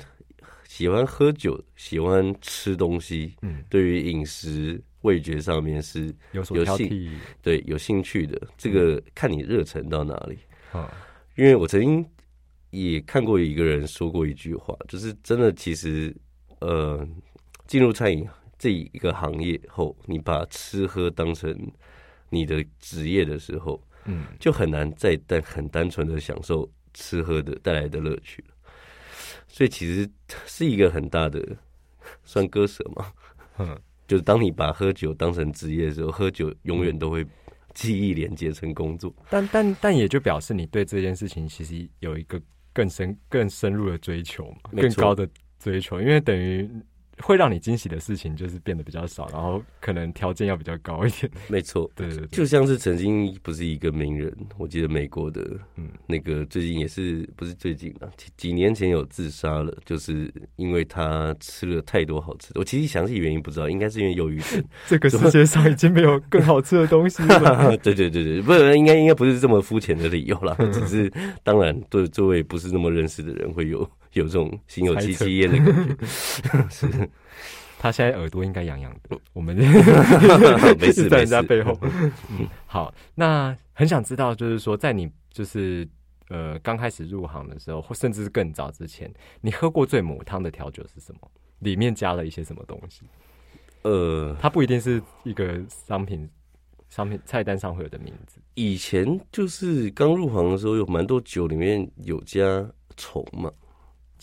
[0.69, 7.11] 喜欢喝酒，喜欢吃东西，嗯，对于饮食味觉上面是有所有兴挑剔。
[7.41, 8.41] 对有兴趣的。
[8.57, 10.39] 这个看你热忱到哪里。
[10.71, 10.89] 啊，
[11.35, 12.05] 因为我曾经
[12.69, 16.15] 也看过一个人说过一句话，就是真的，其实
[16.59, 17.07] 呃，
[17.67, 21.53] 进入餐饮这一个行业后，你把吃喝当成
[22.29, 28.55] 你的职业的时候，嗯，就很难再单很单纯的享受吃喝的带来的乐趣了。
[29.47, 30.09] 所以其实
[30.45, 31.45] 是一个很大的
[32.23, 33.11] 算割舍嘛，
[33.57, 37.25] 嗯，就是当你把喝酒当成职业的时候，喝酒永远都会
[37.75, 39.13] 记忆连接成工作。
[39.29, 42.41] 但但但也就表示你对这件事情其实有一个
[42.73, 46.67] 更深更深入的追求嘛，更高的追求，因为等于
[47.19, 51.31] 会让你惊喜的事情就是变得比较少，然后可能条件要比较高一点。
[51.47, 55.41] 没错， 对对对，就像是曾经不是一个名人，我记得美国的，
[55.77, 62.59] 嗯那个最近也是不是最近啊，几几年前有自杀了，就是因为他吃了太多好吃的。
[62.59, 64.63] 我其实详细原因不知道，应该是因为忧郁症。
[64.87, 67.75] 这个世界上已经没有更好吃的东西了。
[67.81, 71.11] 对对对对，不是应该应该不是这么肤浅的理由啦，只是
[71.43, 76.67] 当然对这位不是那么认识的人会有有这种心有戚戚焉的感觉。
[76.69, 77.09] 是，
[77.77, 79.55] 他现在耳朵应该痒痒的，我们
[80.79, 81.19] 没事 在。
[81.19, 81.77] 人家背后。
[81.81, 85.87] 嗯，好，那很想知道，就是说，在你就是
[86.29, 91.31] 呃刚开始入行的时候，或甚至是更早之前，你喝过最母汤的调酒是什么？
[91.59, 93.01] 里面加了一些什么东西？
[93.83, 96.27] 呃，它不一定是一个商品，
[96.89, 98.39] 商品菜单上会有的名字。
[98.53, 102.41] 以前就是刚入行的时候，有蛮多酒里面有加
[102.95, 103.51] 虫嘛。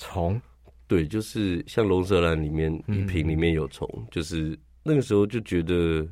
[0.03, 0.41] 虫，
[0.89, 6.07] 对，就是像龙舌兰里面嗯一瓶里面有虫，就是那个时候就觉得，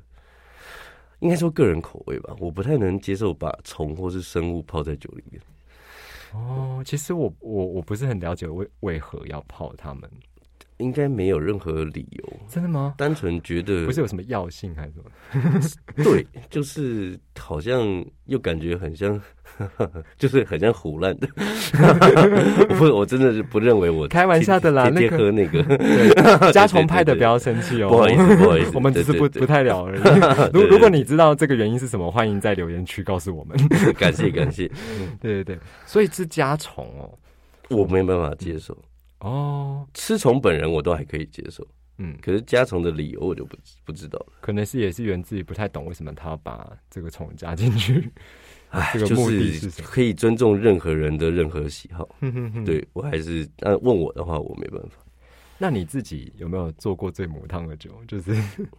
[1.19, 5.43] 应该说个人口味吧，我不太能接受把虫或是生物泡在酒里面。
[6.33, 10.09] 哦，其实我我我不是很了解为为何要泡它们，
[10.81, 12.95] 应该没有任何理由，真的吗？
[12.97, 15.71] 单纯觉得不是有什么药性还是什么？
[16.03, 19.21] 对，就是好像又感觉很像，
[20.19, 21.29] 就是很像胡乱的。
[21.37, 30.01] 我 不，我真的是不认为我开玩笑的啦那个喝那个，对，加虫派的不要生气哦，不好意思，不好意思，我们只是不不太聊而已。
[30.53, 33.57] 如对如果你知道这个原因是什么，欢迎在留言区告诉我们。
[33.95, 34.67] 感谢感谢，
[35.21, 37.11] 对对对，所以是加虫哦。
[37.69, 38.77] 我没办法接受。
[39.21, 41.67] 哦，吃虫本人我都还可以接受，
[41.99, 44.33] 嗯，可是加虫的理由我就不不知道了。
[44.41, 48.11] 可能是也是源自于不太懂为什么他要把这个虫加进去。
[48.71, 52.09] 哎，这个就目的是什么是可以尊重任何人的任何喜好。
[52.21, 54.97] 哼哼哼，对我还是，那问我的话，我没办法。
[55.59, 57.91] 那你自己有没有做过最母汤的酒？
[58.07, 58.33] 就是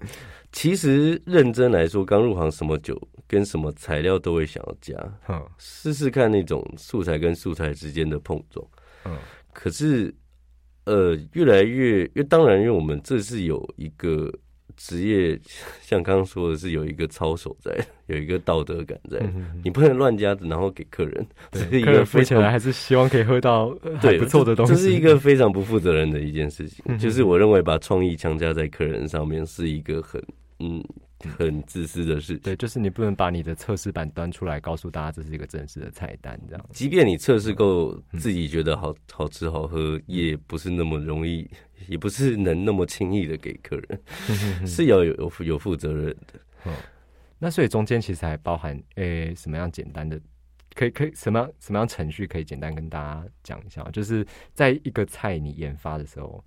[0.52, 8.66] 其实认真来说，刚入行什么酒跟什么材料都会想要加，哼试试看那种素材跟素材之间的碰撞。
[9.06, 9.16] 嗯
[9.54, 10.16] 可是，
[10.86, 14.34] 呃，越来越，因为当然，因为我们这是有一个
[14.76, 15.40] 职业，
[15.82, 17.72] 像刚刚说的是有一个操守在，
[18.08, 24.74] 有一个道德感在，嗯你不能乱加，然后给客人， 这是对，一客人付个非常钱来还是希望可以喝到对不错的东西。
[24.74, 26.84] 这是一个非常不负责任的一件事情。
[26.88, 30.22] 嗯就是我认为把创意强加在客人上面是一个很
[30.60, 30.84] 嗯
[31.38, 32.40] 很自私的事情。
[32.40, 36.70] 对，就是你不能把你的测试版端出来，告诉大家这是一个正式的菜单，这样。
[36.72, 41.50] 即便你测试够，嗯自己觉得好好吃好喝，也不是那么容易，
[41.88, 44.02] 也不是能那么轻易的给客人，
[44.68, 46.72] 是要有有有负责任的。
[47.40, 50.22] 那所以中间其实还包含诶、什么样简单的
[50.76, 53.84] 可以可以什么样什么样程序可以简单跟大家讲一下？
[53.92, 56.44] 就是在一个菜你研发的时候，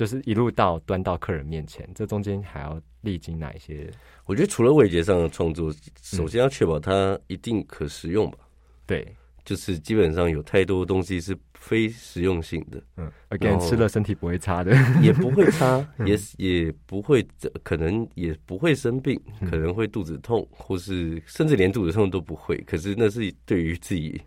[0.00, 3.86] 就是一路到端到客人面前，这中间还要历经哪一些？
[4.24, 5.70] 我觉得除了味觉上的创作，
[6.00, 8.38] 首先要确保它一定可食用吧。
[8.86, 9.06] 对，
[9.44, 14.74] 就是基本上有太多东西是非实用性的，嗯，again 吃了身体不会差的，
[15.04, 17.22] 也不会差， 也也不会，
[17.62, 19.20] 可能也不会生病，
[19.50, 22.56] 可能会肚子痛，或是甚至连肚子痛都不会。
[22.66, 24.18] 可是那是对于自己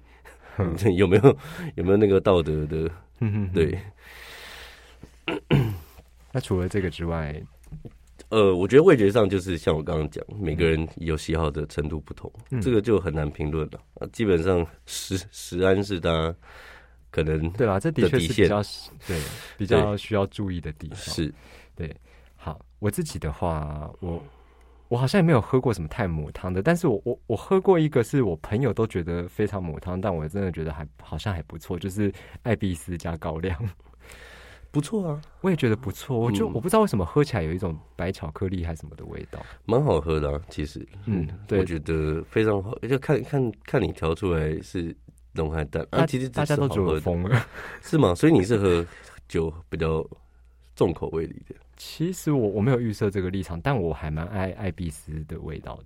[0.96, 1.38] 有没有
[1.78, 2.88] 有没有那个道德的，
[3.52, 3.76] 对。
[6.34, 7.42] 那除了这个之外。
[8.30, 12.32] 呃，我觉得味觉上就是像我刚刚讲，每个人有喜好的程度不同，
[12.62, 13.80] 这个就很难评论了。
[13.96, 16.36] 啊，基本上食食安是大家
[17.12, 17.80] 可能对吧？
[17.80, 18.62] 这的确是比较
[19.06, 19.22] 对
[19.58, 20.98] 比较需要注意的地方。
[20.98, 21.32] 是，
[21.76, 21.96] 对。
[22.36, 24.24] 好，我自己的话，我
[24.88, 32.12] 我好像也没有喝过什么太母汤的，但是我我我喝过一个是我朋友都觉得非常母汤，但我真的觉得还好像还不错，就是
[32.42, 33.56] 艾必斯加高粱。
[34.74, 36.18] 不错啊，我也觉得不错。
[36.18, 40.42] 我就我不知道为什么喝起来有一种白巧克力还是什么的味道，蛮好喝的。
[40.50, 42.76] 其实，嗯，对，我觉得非常好。
[42.80, 44.94] 就看看看你调出来是
[45.34, 46.08] 浓还淡啊。
[46.08, 47.46] 其实大家都觉得疯了，
[47.84, 48.16] 是吗？
[48.16, 48.84] 所以你是喝
[49.28, 50.04] 酒比较
[50.76, 51.60] 重口味的一点。
[51.78, 55.86] 其实我我没有预设这个立场，但我还蛮爱艾比斯的味道的。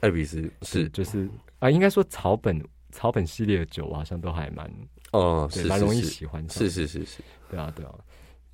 [0.00, 1.28] 艾比斯是就是
[1.60, 4.68] 啊，应该说草本草本系列的酒好像都还蛮。
[5.12, 7.94] 哦，对蛮容易喜欢，是是是是，对啊对啊，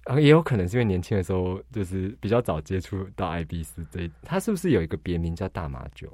[0.04, 6.12] 然后也有可能是因为年轻的时候就是比较早接触到艾比斯这，它是不是有一个别名叫大麻酒？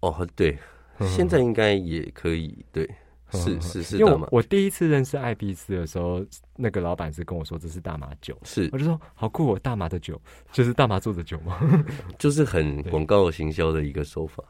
[0.00, 0.56] 哦，对，
[1.00, 2.88] 现在应该也可以，对，
[3.32, 6.24] 是是是，因为我我第一次认识艾比斯的时候，
[6.56, 10.20] 那个老板是跟我说这是大麻酒，是，我就说好酷，哦，大麻的酒
[10.52, 11.58] 就是大麻做的酒吗？
[12.16, 14.44] 就是很广告行销的一个手法，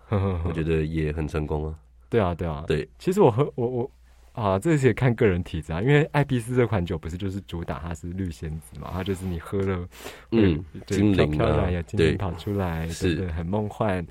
[0.45, 1.79] 我觉得也很成功啊。
[2.11, 3.91] 对啊对啊，对，其实我喝我我。
[4.33, 9.89] 啊，这些看个人体质啊，因为艾比斯这款酒不是就是主打它是绿仙子嘛，它就是你喝了，
[10.31, 14.07] 嗯，精灵漂亮呀，精灵跑出来，是很梦幻。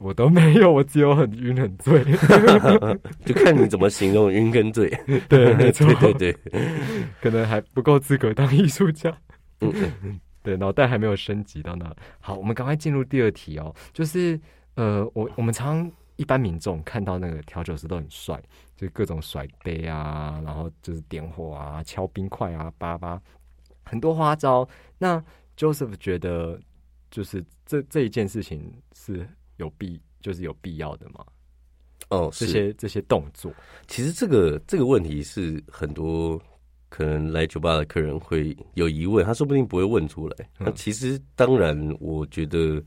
[0.00, 2.02] 我都没有，我只有很晕很醉，
[3.24, 4.88] 就看你怎么形容晕跟醉。
[5.28, 6.36] 对，没 错，对对，
[7.20, 9.14] 可能还不够资格当艺术家。
[9.60, 9.70] 嗯
[10.02, 11.94] 嗯， 对，脑袋还没有升级到那。
[12.18, 14.40] 好，我们赶快进入第二题哦，就是
[14.74, 15.90] 呃，我我们常。
[16.16, 18.38] 一般民众看到那个调酒师都很帅，
[18.80, 23.20] 就各种甩杯啊，然后就是点火啊、敲冰块啊、叭叭，
[23.84, 24.66] 很多花招。
[24.96, 25.22] 那
[25.54, 26.58] Joseph 觉得，
[27.10, 29.28] 就是这这一件事情是
[29.58, 31.22] 有必，就是有必要的吗？
[32.08, 33.52] 哦，这些这些动作，
[33.86, 36.40] 其实这个这个问题是很多
[36.88, 40.48] 可能来酒吧的客人会有疑问，他说不定不会问出来。
[40.56, 42.82] 那其实当然，我觉得。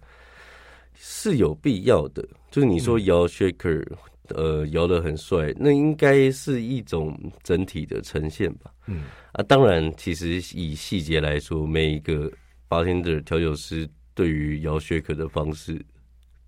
[0.95, 3.83] 是有必要的，就是你说摇 shaker，
[4.29, 8.71] 呃，摇的很帅，那应该是一种整体的呈现吧。
[8.87, 9.03] 嗯
[9.33, 12.31] 啊，当然，其实以细节来说，每一个
[12.67, 15.83] 八天的调酒师对于摇 shaker 的方式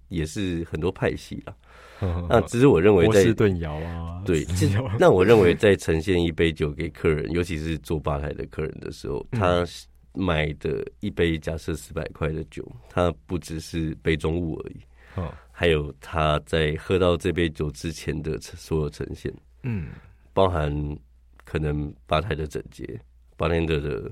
[0.09, 1.55] 也是很多派系啊。
[2.29, 4.45] 那只是我认为，在斯顿摇啊，对，
[4.99, 9.65] 那我认为在呈现一杯酒给客人，尤其是做吧台的客人的时候，他。
[10.17, 14.77] 买的一杯假设四百块的酒，它不只是杯中物而已，
[15.15, 19.33] 哦，还有他在喝到这杯酒之前的所有呈现，
[19.63, 19.87] 嗯，
[20.33, 20.69] 包含
[21.45, 22.99] 可能吧台的整洁，
[23.37, 24.11] 八天的的，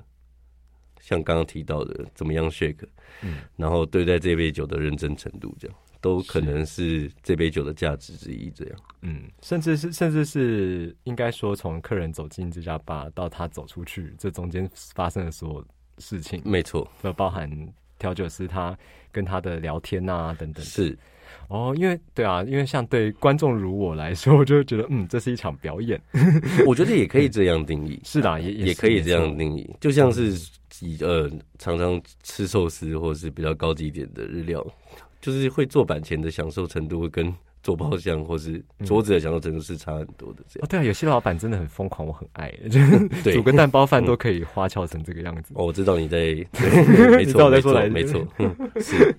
[1.01, 2.87] 像刚刚提到的怎么样 shake，
[3.21, 15.67] 嗯，然后对待这杯酒的认真程度，这样都可能是这杯酒的价值之一，这样，嗯，甚至是甚至是应该说，从客人走进这家吧到他走出去，这中间发生的所有。
[15.99, 16.41] 事情。
[16.43, 17.47] 没错，那包含
[17.99, 18.75] 调酒师他
[19.11, 20.65] 跟他的聊天啊等等。
[20.65, 20.97] 是
[21.47, 26.01] 哦，因为对啊，因为像对观众如我来说，我就觉得嗯，这是一场表演。
[26.65, 29.69] 我觉得也可以这样定义， 是的，也也可以这样定义。
[29.79, 30.33] 就像是
[30.81, 31.29] 以呃，
[31.59, 34.65] 常常吃寿司或者是比较高级一点的日料，
[35.21, 37.33] 就是会做板前的享受程度会跟。
[37.63, 40.65] 做包厢或是桌子的享受程度是差很多的，这样。
[40.65, 42.53] 哦，对啊，有些老板真的很疯狂，我很爱，
[43.23, 45.53] 煮个蛋包饭都可以花俏成这个样子。
[45.55, 46.17] 哦，我知道你在，
[47.15, 48.27] 没错，没错，没错，
[48.81, 49.15] 是。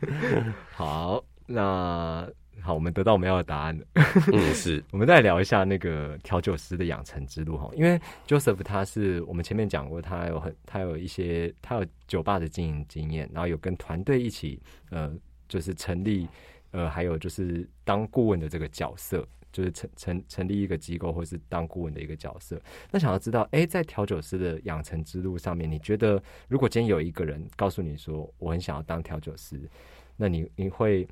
[0.75, 2.29] 好，那
[2.61, 3.85] 好，我们得到我们要的答案了。
[4.33, 4.83] 嗯， 是。
[4.91, 15.13] 我们再聊一下那个调酒师的养成之路哈，因为 Joseph 他是我们前面讲过，他有很他有一些他有酒吧的经营经验，然后有跟团队一起呃，
[15.49, 16.29] 就是成立。
[16.77, 22.61] 呃，还有就是当顾问的这个角色，就是成成成立一个机构，或是当顾问的一个角色。
[22.91, 29.71] 那想要知道，哎，在调酒师的养成之路上面，你觉得如果今天有一个人告诉你说，我很想要当调酒师，
[30.17, 31.07] 那你你会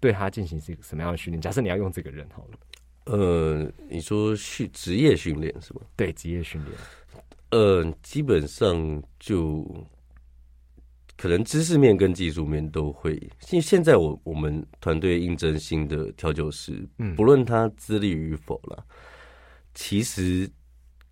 [0.00, 1.40] 对他进行是什么样的训练？
[1.40, 2.58] 假设你要用这个人好了，
[3.06, 5.80] 呃，你说训职业训练是吗？
[5.96, 6.74] 对，职业训练。
[7.50, 9.64] 呃，基本上就
[11.16, 13.16] 可能知识面跟技术面都会。
[13.38, 18.84] 现现在我我们团队应征新的调酒师，嗯不论他资历与否啦，
[19.74, 20.50] 其实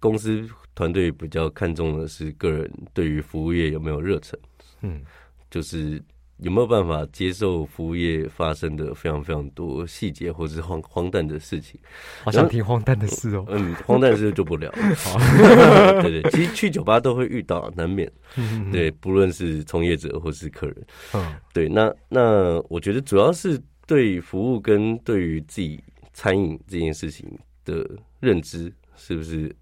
[0.01, 4.37] 公司团队比较看重的是个人对于服务业有没有热忱，
[4.81, 5.05] 嗯
[5.49, 6.03] 就是
[6.43, 11.81] 有没有办法接受服务业发生的非常非常多细节或是荒荒诞的事情。
[12.25, 13.45] 好想听荒诞的事哦。
[13.49, 14.71] 嗯，荒诞的事就不了。
[14.99, 15.19] 好，
[16.03, 18.11] 对对，其实去酒吧都会遇到，难免。
[18.73, 20.87] 对，不论是从业者或是客人。
[21.15, 25.83] 嗯对，那那我觉得主要是对服务跟对于自己
[26.13, 27.27] 餐饮这件事情
[27.65, 27.89] 的
[28.21, 29.55] 认知，是不是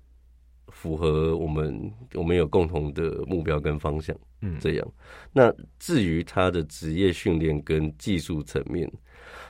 [0.69, 4.17] 符合我们我们有共同的目标跟方向？
[4.43, 4.93] 嗯，这样。
[5.33, 8.91] 那至于他的职业训练跟技术层面，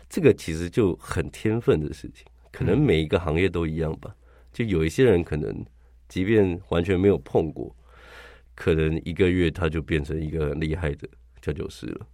[0.09, 4.14] 这个其实就很天分的事情，可能每一个行业都一样吧。
[4.53, 5.64] 就有一些人可能，
[6.09, 7.74] 即便完全没有碰过，
[8.55, 11.09] 可能一个月他就变成一个很厉害的
[11.41, 12.07] 调酒师了。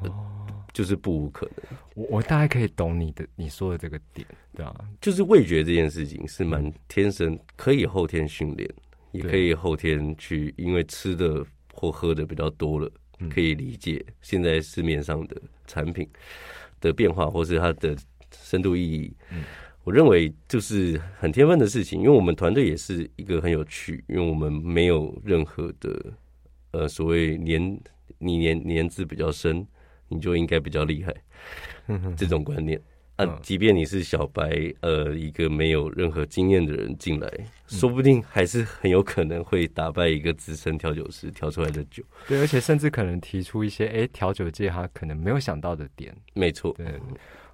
[0.00, 1.78] 哦，就是不无可能。
[1.94, 8.68] 我我大概可以懂你的你说的这个点，对啊，就是味觉这件事情是蛮天生，可以后天训练，
[9.12, 16.08] 也可以后天去，因为吃的或喝的比较多了，嗯可以理解现在市面上的产品
[16.80, 17.96] 的变化，或是它的
[18.32, 19.12] 深度意义。
[19.32, 19.44] 嗯
[19.84, 26.12] 我认为就是很天分的事情，因为我们团队也是一个很有趣，因为我们没有任何的
[26.70, 27.78] 呃所谓年
[28.16, 29.66] 你年年资比较深，
[30.08, 31.14] 你就应该比较厉害
[32.16, 32.80] 这种观念。
[33.16, 34.50] 啊嗯，即便你是小白，
[34.80, 37.30] 呃，一个没有任何经验的人进来，
[37.68, 42.02] 说不定还是很有可能会打败一个资深调酒师调出来的酒。
[42.26, 46.86] 对，而且甚至可能提出一些哎调酒界他可能没有想到的点，没错，对。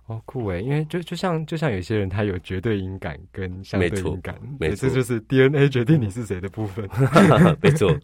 [0.07, 6.89] 哦，酷诶，因为就就像就像有些人他有绝对音感跟相对音感，没错对这就是 DNA 决定你是谁的部分。
[7.63, 7.97] 没错，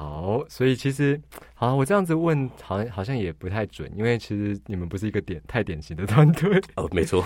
[0.00, 1.20] 好，所以其实
[1.52, 7.22] 好，我这样子问，好像好像也不太准，因为其实你们不是一个典太典型的团队，哦，没错。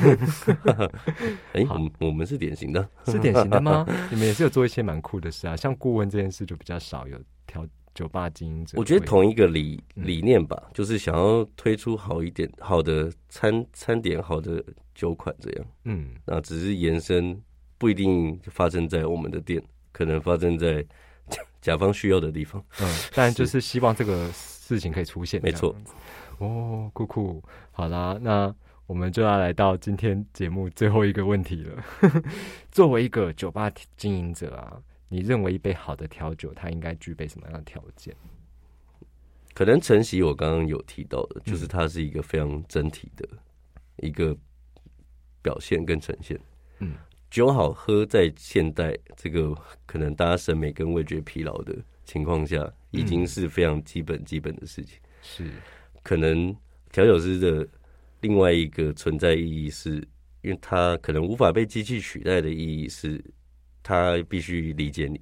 [1.55, 3.87] 哎、好我们我们是典型的，是典型的吗？
[4.11, 7.17] 你们也是有做一些蛮酷的事啊，像顾问这件事就比较少有
[7.47, 7.65] 调
[7.95, 8.77] 酒吧经营者。
[8.77, 14.61] 我觉得同一个理嗯理念吧，就是想要推出好一点、好的餐餐点、好的
[14.97, 15.67] 酒款这样。
[15.85, 17.41] 嗯那只是延伸，
[17.79, 19.63] 不一定发生在我们的店，
[19.93, 20.85] 可能发生在
[21.65, 22.63] 甲甲方需要的地方。
[22.81, 25.75] 嗯，但就是希望这个事情可以出现，没错。
[26.39, 27.43] 哦，酷酷，
[27.73, 28.55] 好啦，那
[28.87, 31.83] 我们就要来到今天节目最后一个问题了。
[32.71, 34.77] 作为一个酒吧经营者啊，
[35.09, 38.15] 你认为一杯好的调酒它应该具备什么样的条件？
[39.55, 43.27] 可能晨曦我刚刚有提到的，嗯就是它是一个非常整体的
[43.99, 44.37] 一个
[45.41, 46.39] 表现跟呈现。
[46.81, 46.95] 嗯，
[47.35, 49.53] 酒好喝，在现代这个
[49.87, 55.01] 可能大家审美跟味觉疲劳的情况下，已经是非常基本基本的事情。
[55.21, 55.51] 是，
[56.05, 56.55] 可能
[56.93, 57.69] 调酒师的
[58.21, 59.97] 另外一个存在意义是，
[60.43, 63.21] 因为他可能无法被机器取代的意义是，
[63.83, 65.21] 他必须理解你，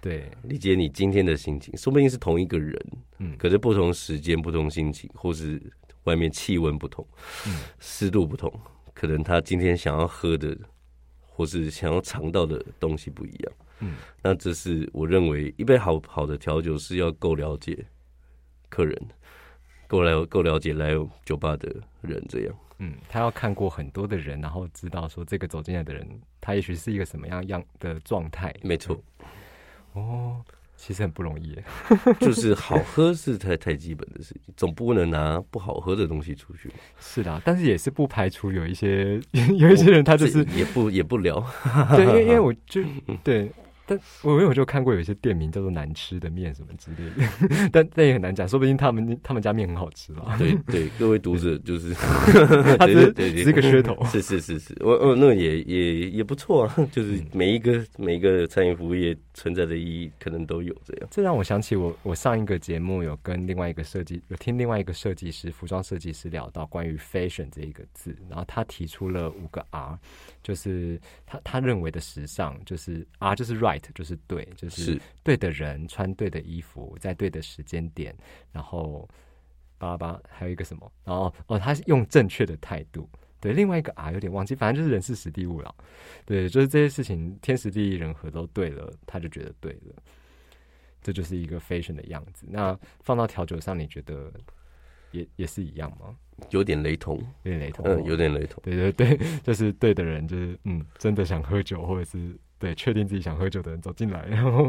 [0.00, 2.80] 对，理解你今天的心情，说不定是同一个人，
[3.18, 3.36] 嗯。
[3.36, 5.60] 可是不同时间、不同心情，或是
[6.04, 7.04] 外面气温不同，
[7.48, 7.52] 嗯。
[7.80, 8.48] 湿度不同，
[8.94, 10.56] 可能他今天想要喝的，
[11.36, 13.52] 或是想要尝到的东西不一样。
[13.80, 17.84] 嗯，那这是我认为一杯好好的调酒是要够了解
[18.70, 18.98] 客人，
[19.86, 20.94] 够了够了解来
[21.26, 21.68] 酒吧的
[22.00, 26.08] 人，这样嗯，他要看过很多的人，然后知道说这个走进来的人，
[26.40, 28.54] 他也许是一个什么样样的状态。
[28.62, 28.98] 没错，
[29.92, 30.42] 哦，
[30.86, 31.58] 其实很不容易。
[32.20, 36.70] 就是好喝是太太基本的事情，总不能拿不好喝的东西出去。
[37.00, 39.20] 是的，但是也是不排除有一些
[39.58, 41.44] 有一些人他就是也不也不聊，
[41.96, 42.80] 对，因为因为我就
[43.24, 43.50] 对，
[43.84, 50.36] 但我因为我就看过有一些店名叫做难吃的面什么之类的，但但也很难讲，说不定他们他们家面很好吃啦。
[50.38, 51.92] 对对，各位读者就是，
[52.78, 53.96] 他只是对对对只是个噱头。
[54.06, 61.08] 是是是是，我我那个也也也不错啊，就是每一个每一个餐饮服务业存在的意义可能都有这样。
[61.10, 69.98] 这让我想起我我上一个节目有跟另外一个设计有听另外一个设计师服装设计师聊到关于 fashion 这一个字，然后他提出了五个 R，
[70.42, 78.16] 就是他他认为的时尚就是 R 就是 right 就是对，就是是对的人穿对的衣服，在对的时间点，
[78.50, 79.06] 然后
[79.76, 83.06] 巴拉巴拉还有一个什么，然后哦，他是用正确的态度。
[83.46, 85.72] 对，另外一个啊有点忘记，反正就是人事时地物了。
[86.24, 89.94] 对，就是这些事情天时地利人和都对了，他就觉得对了。
[91.00, 92.44] 这就是一个 fashion 的样子。
[92.50, 94.32] 那放到调酒上，你觉得
[95.12, 96.16] 也也是一样吗？
[96.50, 98.60] 有点雷同，有点雷同，嗯，有点雷同。
[98.64, 104.64] 对对对， 就是对的人，就是嗯，真的想喝酒，或者是对确定自己想喝酒的人走进来，然后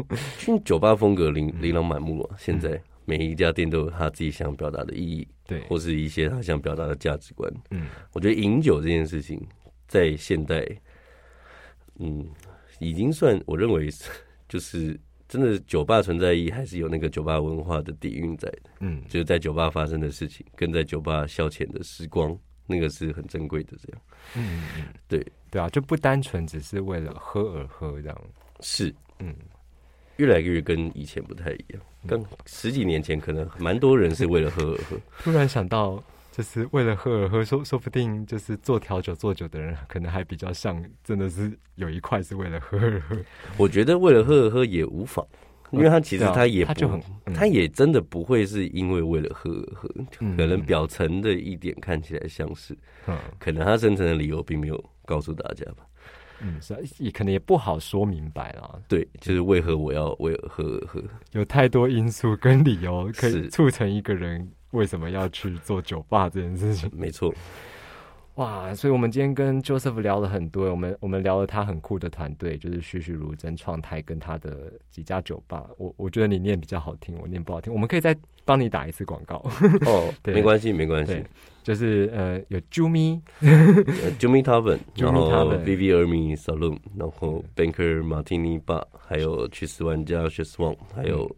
[0.46, 7.50] 因为酒吧风格琳琳琅满目啊，现在每一家店都有他自己想表达的意义，对，或是一些他想表达的价值观。
[7.70, 9.40] 嗯，我觉得饮酒这件事情
[9.86, 10.62] 在现代，
[11.98, 12.28] 嗯，
[12.80, 13.88] 已经算我认为
[14.46, 18.70] 就是真的酒吧存在意义，还是有那个酒吧文化的底蕴在的。
[18.80, 23.74] 嗯，就是在酒吧发生的事情，跟在酒吧消遣的时光，那个是很珍贵的。
[23.82, 24.02] 这样，
[24.36, 28.22] 嗯嗯，对对啊，就不单纯只是为了喝而喝这样。
[28.60, 29.34] 是，嗯，
[30.18, 31.82] 越来越跟以前不太一样。
[32.06, 43.16] 跟十几年前可能蛮多人是为了喝而喝，突然想到，就是为了喝而喝，说说不定就是做调酒做酒的人，可能还比较像，真的是有一块是为了喝而喝。
[43.56, 45.26] 我觉得为了喝而喝也无妨，
[45.72, 49.90] 因为他其实他也不他就很嗯他也真的不会是因为为了喝而喝，
[50.20, 55.84] 嗯可能表层的一点看起来像是，嗯可能他深层的理由并没有告诉大家吧。
[56.40, 58.78] 嗯，是啊，也可能也不好说明白啦。
[58.88, 61.02] 对，就是为何我要为了喝而喝。
[61.32, 66.90] 有太多因素跟理由可以促成一个人为什么要去做酒吧这件事情。
[66.94, 67.34] 没错，
[68.36, 75.68] 哇，所以我们今天跟 Joseph 聊了很多，我们我们聊了他很酷的团队，就是栩栩如生创泰跟他的几家酒吧。
[75.76, 79.36] 我我觉得你念比较好听，我念不好听，我们可以再帮你打一次广告。
[79.86, 81.24] 哦，对没关系，没关系对。
[81.68, 90.62] 就是呃，有 Jumi，呃 Jumi Tavern，Jimmy 然后 Tavern Vivi Ermi Saloon，然后 Banker Martini Bar，还有去斯万家 s h e s
[90.62, 91.30] w a n 还有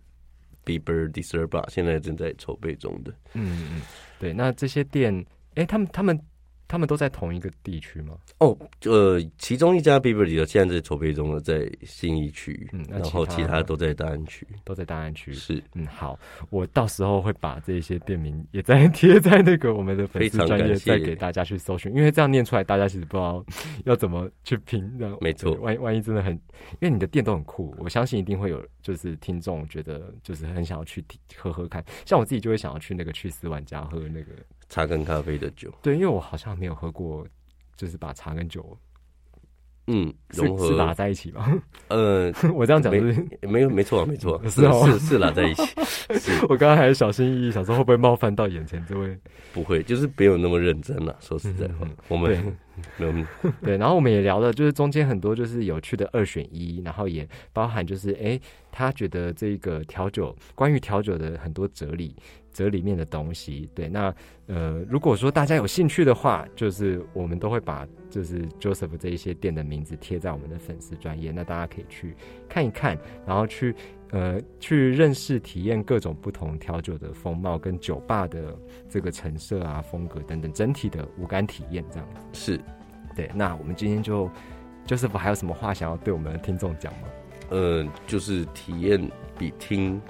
[0.65, 3.13] Bieber Dessert Bar，现在正在筹备中的。
[3.35, 3.83] 嗯嗯，
[4.21, 5.13] 对，那这些店，
[5.57, 6.17] 哎，他们他们
[6.71, 8.15] 他们都在同一个地区吗？
[8.39, 14.47] 哦，呃，其中一家 Bieber 里的现在在筹备中的，在新一区，嗯然后其他都在大安区。
[14.63, 15.33] 都在大安区。
[15.33, 16.17] 是，嗯，好，
[16.49, 23.45] 我到时候会把这些店名也再贴在那个我们的粉丝非常专业，再给大家去搜寻，因为这样念出来，大家其实不知道
[23.85, 24.81] 要怎么去拼。
[25.21, 31.05] 没错万一万一真的很，因为你的店都很酷，我相信一定会有就是听众觉得就是很想要去
[31.37, 34.33] 喝喝看，像我自己就会想要去那个去斯玩家喝那个，
[34.71, 37.27] 茶跟咖啡的酒，对，因为我好像没有喝过，
[37.77, 38.65] 就是把茶跟酒
[39.87, 41.53] 嗯，是融是拉，在一起吧？
[41.89, 43.27] 呃， 我这样讲是是？
[43.43, 45.63] 没有，没错，没错， 是哦是是拉在一起，
[46.19, 49.19] 是我刚刚还小心翼翼想说会不会冒犯到眼前这位
[49.53, 51.17] 不会，就是没有那么认真了。
[51.21, 52.57] 说实在话我对们
[53.63, 62.15] 对，然后我们也聊了，就是中间很多就是有趣的二选一，然后也包含就是哎，他觉得这个调酒关于调酒的很多哲理，
[62.53, 63.69] 哲里面的东西。
[63.75, 64.15] 对，那
[64.47, 72.15] 呃，如果说大家有兴趣的话，就是我们都会把就是 Joseph 这一些店的名字贴在我们的粉丝专业，那大家可以去
[72.49, 73.75] 看一看，然后去
[74.13, 78.57] 呃去认识、体验各种不同调酒的风貌跟酒吧的
[78.89, 82.21] 这个陈设啊、风格等等，整体的无感体验这样子。
[82.33, 82.61] 是
[83.15, 84.31] 对，那我们今天就
[84.87, 87.09] Joseph 还有什么话想要对我们的听众讲吗？
[87.51, 89.01] 呃，就是体验
[89.37, 90.01] 比听，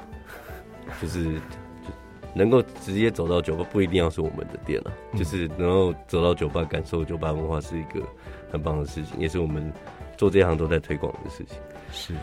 [1.01, 1.90] 就是就
[2.34, 8.03] 能够直接走到酒吧，不一定要是我们的店了，嗯就是能够走到酒吧，感受酒吧文化是一个
[8.51, 9.72] 很棒的事情，也是我们
[10.16, 11.59] 做这行都在推广的事情。
[11.90, 12.14] 是，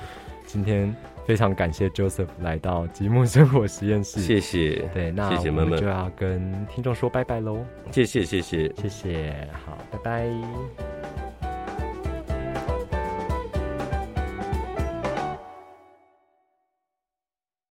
[0.45, 0.95] 今天
[1.27, 4.21] 非常感谢 Joseph 来到积木生活实验室。
[4.21, 8.73] 谢谢，对，那我们就要跟听众说拜拜喽，谢谢，谢谢。
[8.81, 11.16] 谢谢，好，拜拜。